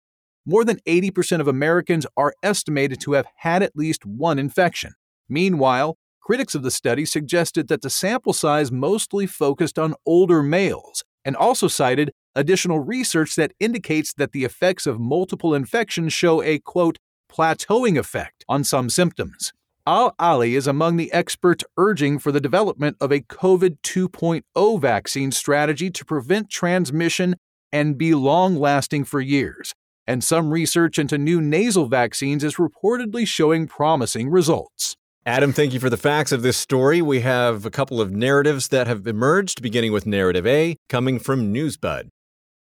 More 0.46 0.64
than 0.64 0.80
80% 0.86 1.40
of 1.40 1.48
Americans 1.48 2.06
are 2.16 2.34
estimated 2.42 3.00
to 3.02 3.12
have 3.12 3.26
had 3.36 3.62
at 3.62 3.76
least 3.76 4.06
one 4.06 4.38
infection. 4.38 4.94
Meanwhile, 5.28 5.96
critics 6.20 6.54
of 6.54 6.62
the 6.62 6.70
study 6.70 7.04
suggested 7.04 7.68
that 7.68 7.82
the 7.82 7.90
sample 7.90 8.32
size 8.32 8.72
mostly 8.72 9.26
focused 9.26 9.78
on 9.78 9.94
older 10.06 10.42
males 10.42 11.04
and 11.24 11.36
also 11.36 11.68
cited 11.68 12.12
additional 12.34 12.80
research 12.80 13.34
that 13.36 13.52
indicates 13.60 14.14
that 14.14 14.32
the 14.32 14.44
effects 14.44 14.86
of 14.86 14.98
multiple 14.98 15.54
infections 15.54 16.12
show 16.12 16.42
a 16.42 16.58
quote 16.58 16.98
plateauing 17.30 17.98
effect 17.98 18.44
on 18.48 18.64
some 18.64 18.88
symptoms. 18.88 19.52
Al 19.86 20.14
Aly 20.20 20.54
is 20.54 20.66
among 20.66 20.96
the 20.96 21.12
experts 21.12 21.64
urging 21.76 22.18
for 22.18 22.32
the 22.32 22.40
development 22.40 22.96
of 23.00 23.10
a 23.10 23.20
COVID 23.20 23.78
2.0 23.82 24.80
vaccine 24.80 25.32
strategy 25.32 25.90
to 25.90 26.04
prevent 26.04 26.50
transmission 26.50 27.34
and 27.72 27.96
be 27.96 28.14
long 28.14 28.56
lasting 28.56 29.04
for 29.04 29.20
years. 29.20 29.74
And 30.10 30.24
some 30.24 30.50
research 30.50 30.98
into 30.98 31.18
new 31.18 31.40
nasal 31.40 31.86
vaccines 31.86 32.42
is 32.42 32.56
reportedly 32.56 33.24
showing 33.24 33.68
promising 33.68 34.28
results. 34.28 34.96
Adam, 35.24 35.52
thank 35.52 35.72
you 35.72 35.78
for 35.78 35.88
the 35.88 35.96
facts 35.96 36.32
of 36.32 36.42
this 36.42 36.56
story. 36.56 37.00
We 37.00 37.20
have 37.20 37.64
a 37.64 37.70
couple 37.70 38.00
of 38.00 38.10
narratives 38.10 38.66
that 38.70 38.88
have 38.88 39.06
emerged, 39.06 39.62
beginning 39.62 39.92
with 39.92 40.06
narrative 40.06 40.48
A, 40.48 40.74
coming 40.88 41.20
from 41.20 41.54
Newsbud. 41.54 42.08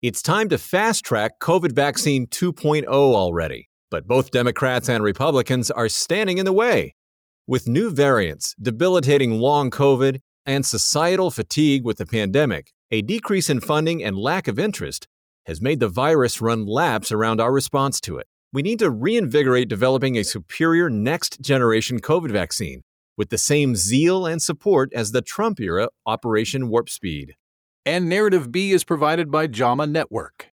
It's 0.01 0.21
time 0.21 0.49
to 0.49 0.57
fast 0.57 1.05
track 1.05 1.39
COVID 1.39 1.71
vaccine 1.71 2.27
2.0 2.27 2.85
already, 2.89 3.69
but 3.89 4.05
both 4.05 4.31
Democrats 4.31 4.89
and 4.89 5.01
Republicans 5.01 5.71
are 5.71 5.87
standing 5.87 6.37
in 6.37 6.43
the 6.43 6.51
way. 6.51 6.95
With 7.47 7.65
new 7.65 7.91
variants, 7.91 8.55
debilitating 8.61 9.39
long 9.39 9.71
COVID, 9.71 10.19
and 10.45 10.65
societal 10.65 11.31
fatigue 11.31 11.85
with 11.85 11.95
the 11.95 12.05
pandemic, 12.05 12.73
a 12.91 13.01
decrease 13.01 13.49
in 13.49 13.61
funding 13.61 14.03
and 14.03 14.17
lack 14.17 14.49
of 14.49 14.59
interest 14.59 15.07
has 15.45 15.61
made 15.61 15.79
the 15.79 15.89
virus 15.89 16.41
run 16.41 16.65
laps 16.65 17.11
around 17.11 17.39
our 17.39 17.51
response 17.51 17.99
to 18.01 18.17
it 18.17 18.27
we 18.53 18.61
need 18.61 18.79
to 18.79 18.89
reinvigorate 18.89 19.69
developing 19.69 20.17
a 20.17 20.23
superior 20.23 20.89
next 20.89 21.39
generation 21.39 22.01
COVID 22.01 22.31
vaccine 22.31 22.81
with 23.17 23.29
the 23.29 23.37
same 23.37 23.77
zeal 23.77 24.25
and 24.25 24.41
support 24.41 24.91
as 24.93 25.11
the 25.11 25.21
Trump 25.21 25.61
era 25.61 25.87
Operation 26.05 26.67
Warp 26.67 26.89
Speed. 26.89 27.35
And 27.85 28.09
Narrative 28.09 28.51
B 28.51 28.71
is 28.71 28.83
provided 28.83 29.31
by 29.31 29.47
JAMA 29.47 29.87
Network. 29.87 30.49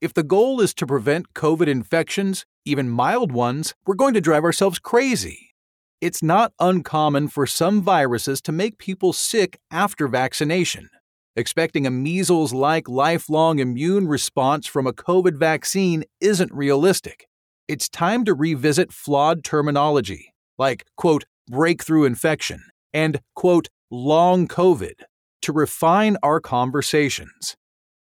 If 0.00 0.14
the 0.14 0.22
goal 0.22 0.62
is 0.62 0.72
to 0.74 0.86
prevent 0.86 1.34
COVID 1.34 1.66
infections, 1.68 2.46
even 2.64 2.88
mild 2.88 3.32
ones, 3.32 3.74
we're 3.84 3.94
going 3.94 4.14
to 4.14 4.20
drive 4.22 4.44
ourselves 4.44 4.78
crazy. 4.78 5.54
It's 6.00 6.22
not 6.22 6.52
uncommon 6.58 7.28
for 7.28 7.46
some 7.46 7.82
viruses 7.82 8.40
to 8.42 8.52
make 8.52 8.78
people 8.78 9.12
sick 9.12 9.58
after 9.70 10.08
vaccination. 10.08 10.88
Expecting 11.38 11.86
a 11.86 11.90
measles 11.90 12.54
like 12.54 12.88
lifelong 12.88 13.58
immune 13.58 14.08
response 14.08 14.66
from 14.66 14.86
a 14.86 14.92
COVID 14.94 15.36
vaccine 15.36 16.02
isn't 16.18 16.50
realistic. 16.50 17.28
It's 17.68 17.90
time 17.90 18.24
to 18.24 18.32
revisit 18.32 18.90
flawed 18.90 19.44
terminology, 19.44 20.32
like, 20.56 20.86
quote, 20.96 21.24
breakthrough 21.46 22.04
infection 22.04 22.62
and, 22.94 23.20
quote, 23.34 23.68
long 23.90 24.48
COVID, 24.48 25.02
to 25.42 25.52
refine 25.52 26.16
our 26.22 26.40
conversations. 26.40 27.54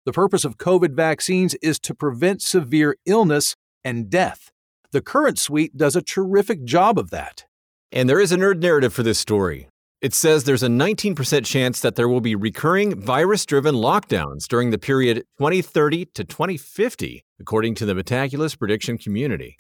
The 0.07 0.13
purpose 0.13 0.45
of 0.45 0.59
COVID 0.59 0.97
vaccines 0.97 1.55
is 1.63 1.79
to 1.81 1.95
prevent 1.95 2.43
severe 2.43 2.97
illness 3.07 3.55
and 3.85 4.11
death. 4.11 4.51
The 4.91 5.03
current 5.03 5.39
suite 5.39 5.77
does 5.77 5.95
a 5.95 6.03
terrific 6.03 6.65
job 6.65 6.99
of 6.99 7.11
that. 7.11 7.45
And 7.93 8.09
there 8.09 8.19
is 8.19 8.33
a 8.33 8.37
nerd 8.37 8.61
narrative 8.61 8.93
for 8.93 9.05
this 9.05 9.21
story. 9.21 9.69
It 10.01 10.15
says 10.15 10.45
there's 10.45 10.63
a 10.63 10.69
19% 10.69 11.45
chance 11.45 11.81
that 11.81 11.95
there 11.95 12.09
will 12.09 12.23
be 12.23 12.35
recurring 12.35 12.99
virus 12.99 13.45
driven 13.45 13.75
lockdowns 13.75 14.49
during 14.49 14.71
the 14.71 14.79
period 14.79 15.25
2030 15.37 16.07
to 16.15 16.25
2050, 16.25 17.23
according 17.39 17.75
to 17.75 17.85
the 17.85 17.93
Metaculus 17.93 18.59
prediction 18.59 18.97
community. 18.97 19.57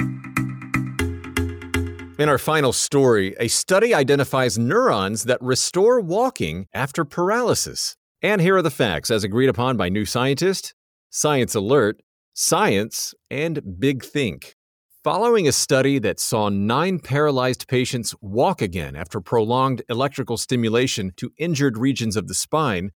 In 2.18 2.28
our 2.30 2.38
final 2.38 2.72
story, 2.72 3.36
a 3.38 3.48
study 3.48 3.94
identifies 3.94 4.58
neurons 4.58 5.24
that 5.24 5.42
restore 5.42 6.00
walking 6.00 6.68
after 6.72 7.04
paralysis. 7.04 7.96
And 8.22 8.40
here 8.40 8.56
are 8.56 8.62
the 8.62 8.70
facts 8.70 9.10
as 9.10 9.24
agreed 9.24 9.50
upon 9.50 9.76
by 9.76 9.90
New 9.90 10.06
Scientist, 10.06 10.72
Science 11.10 11.54
Alert, 11.54 12.00
Science, 12.32 13.14
and 13.30 13.78
Big 13.78 14.02
Think. 14.02 14.56
Following 15.02 15.48
a 15.48 15.52
study 15.52 15.98
that 16.00 16.20
saw 16.20 16.50
nine 16.50 16.98
paralyzed 16.98 17.66
patients 17.68 18.14
walk 18.20 18.60
again 18.60 18.94
after 18.94 19.18
prolonged 19.18 19.80
electrical 19.88 20.36
stimulation 20.36 21.12
to 21.16 21.32
injured 21.38 21.78
regions 21.78 22.16
of 22.16 22.28
the 22.28 22.34
spine, 22.34 22.90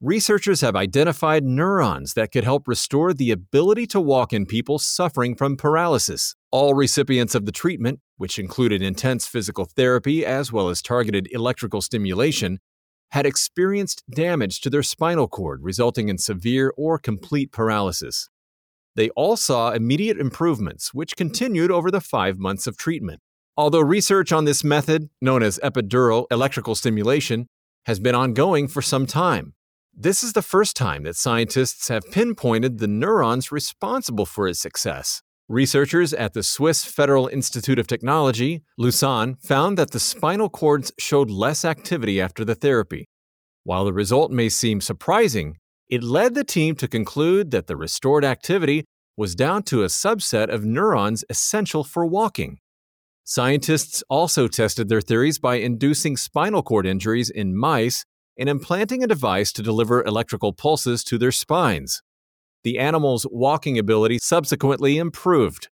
researchers 0.00 0.60
have 0.60 0.76
identified 0.76 1.42
neurons 1.42 2.14
that 2.14 2.30
could 2.30 2.44
help 2.44 2.68
restore 2.68 3.12
the 3.12 3.32
ability 3.32 3.88
to 3.88 4.00
walk 4.00 4.32
in 4.32 4.46
people 4.46 4.78
suffering 4.78 5.34
from 5.34 5.56
paralysis. 5.56 6.36
All 6.52 6.74
recipients 6.74 7.34
of 7.34 7.44
the 7.44 7.50
treatment, 7.50 7.98
which 8.18 8.38
included 8.38 8.80
intense 8.80 9.26
physical 9.26 9.64
therapy 9.64 10.24
as 10.24 10.52
well 10.52 10.68
as 10.68 10.80
targeted 10.80 11.26
electrical 11.32 11.80
stimulation, 11.80 12.60
had 13.10 13.26
experienced 13.26 14.04
damage 14.08 14.60
to 14.60 14.70
their 14.70 14.84
spinal 14.84 15.26
cord, 15.26 15.64
resulting 15.64 16.08
in 16.08 16.18
severe 16.18 16.72
or 16.76 17.00
complete 17.00 17.50
paralysis. 17.50 18.28
They 18.98 19.10
all 19.10 19.36
saw 19.36 19.70
immediate 19.70 20.18
improvements, 20.18 20.92
which 20.92 21.14
continued 21.14 21.70
over 21.70 21.88
the 21.88 22.00
five 22.00 22.36
months 22.36 22.66
of 22.66 22.76
treatment. 22.76 23.20
Although 23.56 23.82
research 23.82 24.32
on 24.32 24.44
this 24.44 24.64
method, 24.64 25.08
known 25.22 25.40
as 25.40 25.60
epidural 25.62 26.26
electrical 26.32 26.74
stimulation, 26.74 27.46
has 27.86 28.00
been 28.00 28.16
ongoing 28.16 28.66
for 28.66 28.82
some 28.82 29.06
time, 29.06 29.54
this 29.94 30.24
is 30.24 30.32
the 30.32 30.42
first 30.42 30.74
time 30.74 31.04
that 31.04 31.14
scientists 31.14 31.86
have 31.86 32.10
pinpointed 32.10 32.78
the 32.78 32.88
neurons 32.88 33.52
responsible 33.52 34.26
for 34.26 34.48
its 34.48 34.58
success. 34.58 35.22
Researchers 35.48 36.12
at 36.12 36.34
the 36.34 36.42
Swiss 36.42 36.84
Federal 36.84 37.28
Institute 37.28 37.78
of 37.78 37.86
Technology, 37.86 38.64
Lausanne, 38.76 39.36
found 39.36 39.78
that 39.78 39.92
the 39.92 40.00
spinal 40.00 40.48
cords 40.48 40.90
showed 40.98 41.30
less 41.30 41.64
activity 41.64 42.20
after 42.20 42.44
the 42.44 42.56
therapy. 42.56 43.08
While 43.62 43.84
the 43.84 43.92
result 43.92 44.32
may 44.32 44.48
seem 44.48 44.80
surprising, 44.80 45.58
it 45.88 46.02
led 46.02 46.34
the 46.34 46.44
team 46.44 46.74
to 46.76 46.88
conclude 46.88 47.50
that 47.50 47.66
the 47.66 47.76
restored 47.76 48.24
activity 48.24 48.84
was 49.16 49.34
down 49.34 49.62
to 49.64 49.82
a 49.82 49.86
subset 49.86 50.48
of 50.48 50.64
neurons 50.64 51.24
essential 51.28 51.82
for 51.82 52.06
walking. 52.06 52.58
Scientists 53.24 54.02
also 54.08 54.48
tested 54.48 54.88
their 54.88 55.00
theories 55.00 55.38
by 55.38 55.56
inducing 55.56 56.16
spinal 56.16 56.62
cord 56.62 56.86
injuries 56.86 57.28
in 57.28 57.56
mice 57.56 58.04
and 58.38 58.48
implanting 58.48 59.02
a 59.02 59.06
device 59.06 59.52
to 59.52 59.62
deliver 59.62 60.02
electrical 60.04 60.52
pulses 60.52 61.02
to 61.04 61.18
their 61.18 61.32
spines. 61.32 62.00
The 62.64 62.78
animal's 62.78 63.26
walking 63.30 63.78
ability 63.78 64.18
subsequently 64.22 64.98
improved. 64.98 65.68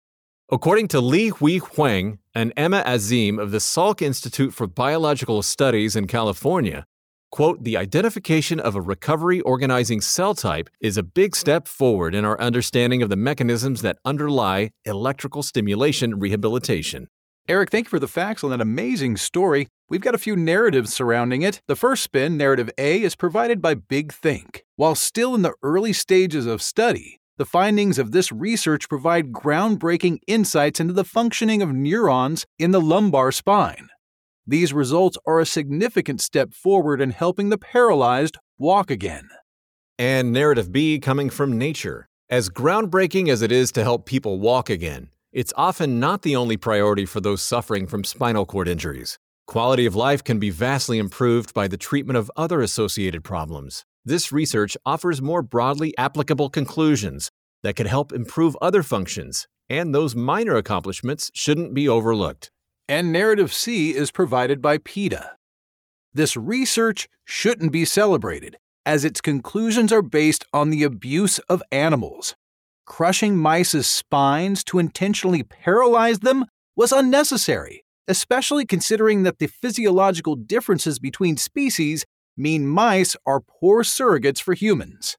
According 0.51 0.89
to 0.89 1.01
Li 1.01 1.29
Hui 1.29 1.59
Huang 1.59 2.19
and 2.35 2.55
Eiman 2.57 2.85
Azim 2.87 3.39
of 3.39 3.51
the 3.51 3.59
Salk 3.59 4.03
Institute 4.03 4.53
for 4.53 4.67
Biological 4.67 5.43
Studies 5.43 5.97
in 5.97 6.07
California, 6.07 6.85
quote, 7.33 7.65
the 7.65 7.77
identification 7.77 8.61
of 8.61 8.77
a 8.77 8.81
recovery 8.81 9.41
organizing 9.41 10.01
cell 10.01 10.35
type 10.35 10.71
is 10.81 10.97
a 10.97 11.03
big 11.03 11.35
step 11.35 11.67
forward 11.67 12.15
in 12.15 12.25
our 12.25 12.41
understanding 12.41 13.03
of 13.03 13.09
the 13.09 13.17
mechanisms 13.17 13.83
that 13.83 13.99
underlie 14.05 14.71
electrical 14.85 15.43
stimulation 15.43 16.21
rehabilitation. 16.21 17.09
Eric, 17.49 17.71
thank 17.71 17.87
you 17.87 17.91
for 17.91 17.99
the 17.99 18.07
facts 18.07 18.45
on 18.45 18.51
that 18.51 18.61
amazing 18.61 19.17
story. 19.17 19.67
We've 19.89 20.01
got 20.01 20.15
a 20.15 20.19
few 20.19 20.37
narratives 20.37 20.95
surrounding 20.95 21.43
it. 21.43 21.61
The 21.67 21.75
first 21.75 22.05
spin, 22.05 22.37
narrative 22.37 22.71
A, 22.79 23.03
is 23.03 23.17
provided 23.17 23.61
by 23.61 23.75
Big 23.75 24.13
Think. 24.13 24.63
While 24.77 24.95
still 24.95 25.35
in 25.35 25.43
the 25.43 25.55
early 25.61 25.93
stages 25.93 26.47
of 26.47 26.63
study, 26.63 27.19
the 27.39 27.45
findings 27.45 27.99
of 27.99 28.13
this 28.13 28.31
research 28.31 28.89
provide 28.89 29.33
groundbreaking 29.33 30.19
insights 30.29 30.79
into 30.79 30.93
the 30.93 31.03
functioning 31.05 31.63
of 31.63 31.73
neurons 31.73 32.47
in 32.59 32.71
the 32.71 32.81
lumbar 32.81 33.33
spine. 33.33 33.89
These 34.47 34.73
results 34.73 35.17
are 35.25 35.39
a 35.39 35.47
significant 35.47 36.21
step 36.21 36.53
forward 36.53 37.01
in 37.01 37.11
helping 37.11 37.51
the 37.51 37.59
paralyzed 37.59 38.39
walk 38.59 38.91
again. 38.91 39.29
And 39.99 40.33
narrative 40.33 40.73
B 40.73 40.99
coming 40.99 41.31
from 41.31 41.57
nature. 41.57 42.09
As 42.29 42.49
groundbreaking 42.49 43.29
as 43.29 43.41
it 43.43 43.53
is 43.53 43.71
to 43.73 43.85
help 43.85 44.05
people 44.05 44.41
walk 44.41 44.69
again, 44.69 45.11
it's 45.33 45.53
often 45.57 46.01
not 46.01 46.23
the 46.23 46.35
only 46.35 46.57
priority 46.57 47.07
for 47.07 47.21
those 47.21 47.41
suffering 47.41 47.87
from 47.87 48.03
spinal 48.03 48.45
cord 48.45 48.67
injuries. 48.67 49.17
Quality 49.47 49.87
of 49.87 49.95
life 49.95 50.25
can 50.25 50.41
be 50.41 50.51
vastly 50.51 50.99
improved 50.99 51.55
by 51.55 51.69
the 51.69 51.77
treatment 51.77 52.17
of 52.17 52.31
other 52.35 52.63
associated 52.63 53.23
problems. 53.23 53.85
This 54.05 54.33
research 54.33 54.77
offers 54.85 55.23
more 55.23 55.43
broadly 55.43 55.97
applicable 55.97 56.51
conclusions 56.51 57.31
that 57.63 57.77
could 57.77 57.87
help 57.87 58.13
improve 58.13 58.57
other 58.61 58.83
functions, 58.83 59.47
and 59.69 59.95
those 59.95 60.17
minor 60.17 60.57
accomplishments 60.57 61.31
shouldn't 61.33 61.75
be 61.75 61.89
overlooked. 61.89 62.51
And 62.93 63.11
narrative 63.11 63.55
C 63.55 63.95
is 63.97 64.11
provided 64.11 64.61
by 64.61 64.77
PETA. 64.77 65.39
This 66.13 66.37
research 66.37 67.09
shouldn't 67.25 67.73
be 67.73 67.87
celebrated, 67.87 68.59
as 68.85 69.03
its 69.03 69.23
conclusions 69.23 69.95
are 69.95 70.03
based 70.03 70.45
on 70.53 70.69
the 70.69 70.83
abuse 70.83 71.39
of 71.49 71.63
animals. 71.73 72.35
Crushing 72.85 73.35
mice's 73.39 73.87
spines 73.87 74.63
to 74.65 74.79
intentionally 74.79 75.43
paralyze 75.43 76.19
them 76.19 76.45
was 76.77 76.93
unnecessary, 76.93 77.83
especially 78.09 78.67
considering 78.67 79.23
that 79.23 79.39
the 79.39 79.47
physiological 79.47 80.37
differences 80.37 80.99
between 80.99 81.39
species 81.39 82.05
mean 82.37 82.67
mice 82.67 83.17
are 83.25 83.41
poor 83.41 83.85
surrogates 83.85 84.43
for 84.43 84.53
humans. 84.53 85.17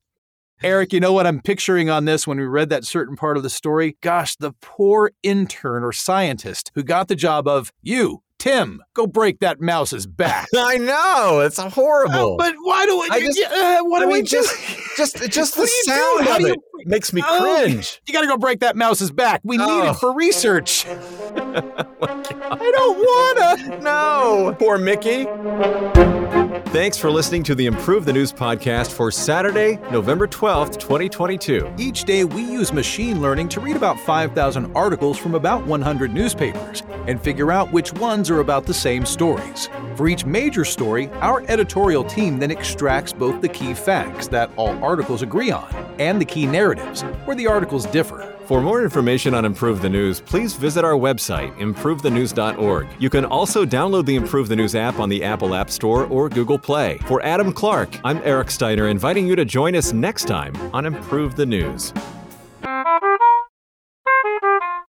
Eric, 0.63 0.93
you 0.93 1.01
know 1.01 1.11
what 1.11 1.27
I'm 1.27 1.41
picturing 1.41 1.89
on 1.89 2.05
this 2.05 2.25
when 2.25 2.37
we 2.37 2.45
read 2.45 2.69
that 2.69 2.85
certain 2.85 3.17
part 3.17 3.35
of 3.35 3.43
the 3.43 3.49
story? 3.49 3.97
Gosh, 3.99 4.37
the 4.37 4.53
poor 4.61 5.11
intern 5.21 5.83
or 5.83 5.91
scientist 5.91 6.71
who 6.73 6.83
got 6.83 7.09
the 7.09 7.17
job 7.17 7.49
of, 7.49 7.73
you, 7.81 8.22
Tim, 8.43 8.83
go 8.93 9.07
break 9.07 9.39
that 9.39 9.61
mouse's 9.61 10.05
back. 10.05 10.49
I 10.57 10.77
know 10.77 11.39
it's 11.45 11.57
horrible. 11.57 12.33
Uh, 12.33 12.37
but 12.37 12.55
why 12.61 12.85
do 12.85 12.97
I? 12.99 13.07
I 13.13 13.19
just- 13.21 13.41
uh, 13.41 13.81
what 13.83 14.01
I 14.01 14.05
do 14.05 14.11
mean, 14.11 14.15
we 14.15 14.21
do? 14.23 14.27
just, 14.27 14.97
just, 14.97 15.15
just 15.31 15.55
the 15.55 15.61
What 15.61 15.69
do 15.69 15.73
you 15.73 15.83
do? 15.85 15.91
sound 16.25 16.27
of 16.43 16.49
it 16.49 16.57
you- 16.77 16.83
makes 16.85 17.13
me 17.13 17.23
Oh, 17.25 17.61
cringe. 17.63 18.01
You 18.05 18.13
gotta 18.13 18.27
go 18.27 18.35
break 18.35 18.59
that 18.59 18.75
mouse's 18.75 19.11
back. 19.11 19.39
We 19.45 19.55
need 19.55 19.63
Oh. 19.65 19.91
it 19.91 19.93
for 19.93 20.13
research. 20.13 20.85
I 20.87 22.71
don't 22.75 22.97
wanna. 22.97 23.79
No, 23.81 24.53
poor 24.59 24.77
Mickey. 24.77 25.25
Thanks 26.71 26.97
for 26.97 27.11
listening 27.11 27.43
to 27.43 27.55
the 27.55 27.67
Improve 27.67 28.03
the 28.05 28.11
News 28.13 28.33
podcast 28.33 28.91
for 28.91 29.11
Saturday, 29.11 29.77
November 29.91 30.27
12th, 30.27 30.79
2022. 30.79 31.71
Each 31.77 32.03
day, 32.03 32.23
we 32.25 32.41
use 32.41 32.73
machine 32.73 33.21
learning 33.21 33.49
to 33.49 33.59
read 33.59 33.75
about 33.75 33.99
5,000 33.99 34.75
articles 34.75 35.17
from 35.19 35.35
about 35.35 35.65
100 35.67 36.11
newspapers 36.13 36.81
and 37.07 37.21
figure 37.21 37.51
out 37.51 37.71
which 37.71 37.93
ones 37.93 38.31
are 38.33 38.41
about 38.41 38.65
the 38.65 38.73
same 38.73 39.05
stories. 39.05 39.69
For 39.95 40.07
each 40.07 40.25
major 40.25 40.65
story, 40.65 41.09
our 41.21 41.43
editorial 41.47 42.03
team 42.03 42.39
then 42.39 42.51
extracts 42.51 43.13
both 43.13 43.41
the 43.41 43.49
key 43.49 43.73
facts 43.73 44.27
that 44.27 44.51
all 44.57 44.83
articles 44.83 45.21
agree 45.21 45.51
on 45.51 45.73
and 45.99 46.19
the 46.19 46.25
key 46.25 46.45
narratives 46.45 47.01
where 47.25 47.35
the 47.35 47.47
articles 47.47 47.85
differ. 47.85 48.29
For 48.45 48.59
more 48.59 48.83
information 48.83 49.33
on 49.33 49.45
Improve 49.45 49.81
the 49.81 49.89
News, 49.89 50.19
please 50.19 50.53
visit 50.53 50.83
our 50.83 50.95
website, 50.95 51.55
improvethenews.org. 51.59 52.87
You 52.99 53.09
can 53.09 53.23
also 53.23 53.65
download 53.65 54.05
the 54.05 54.15
Improve 54.15 54.49
the 54.49 54.55
News 54.55 54.75
app 54.75 54.99
on 54.99 55.07
the 55.07 55.23
Apple 55.23 55.55
App 55.55 55.69
Store 55.69 56.05
or 56.07 56.27
Google 56.27 56.59
Play. 56.59 56.97
For 57.05 57.21
Adam 57.23 57.53
Clark, 57.53 57.97
I'm 58.03 58.19
Eric 58.23 58.51
Steiner, 58.51 58.89
inviting 58.89 59.25
you 59.25 59.37
to 59.37 59.45
join 59.45 59.75
us 59.75 59.93
next 59.93 60.25
time 60.25 60.53
on 60.73 60.85
Improve 60.85 61.35
the 61.35 61.45
News. 61.45 61.93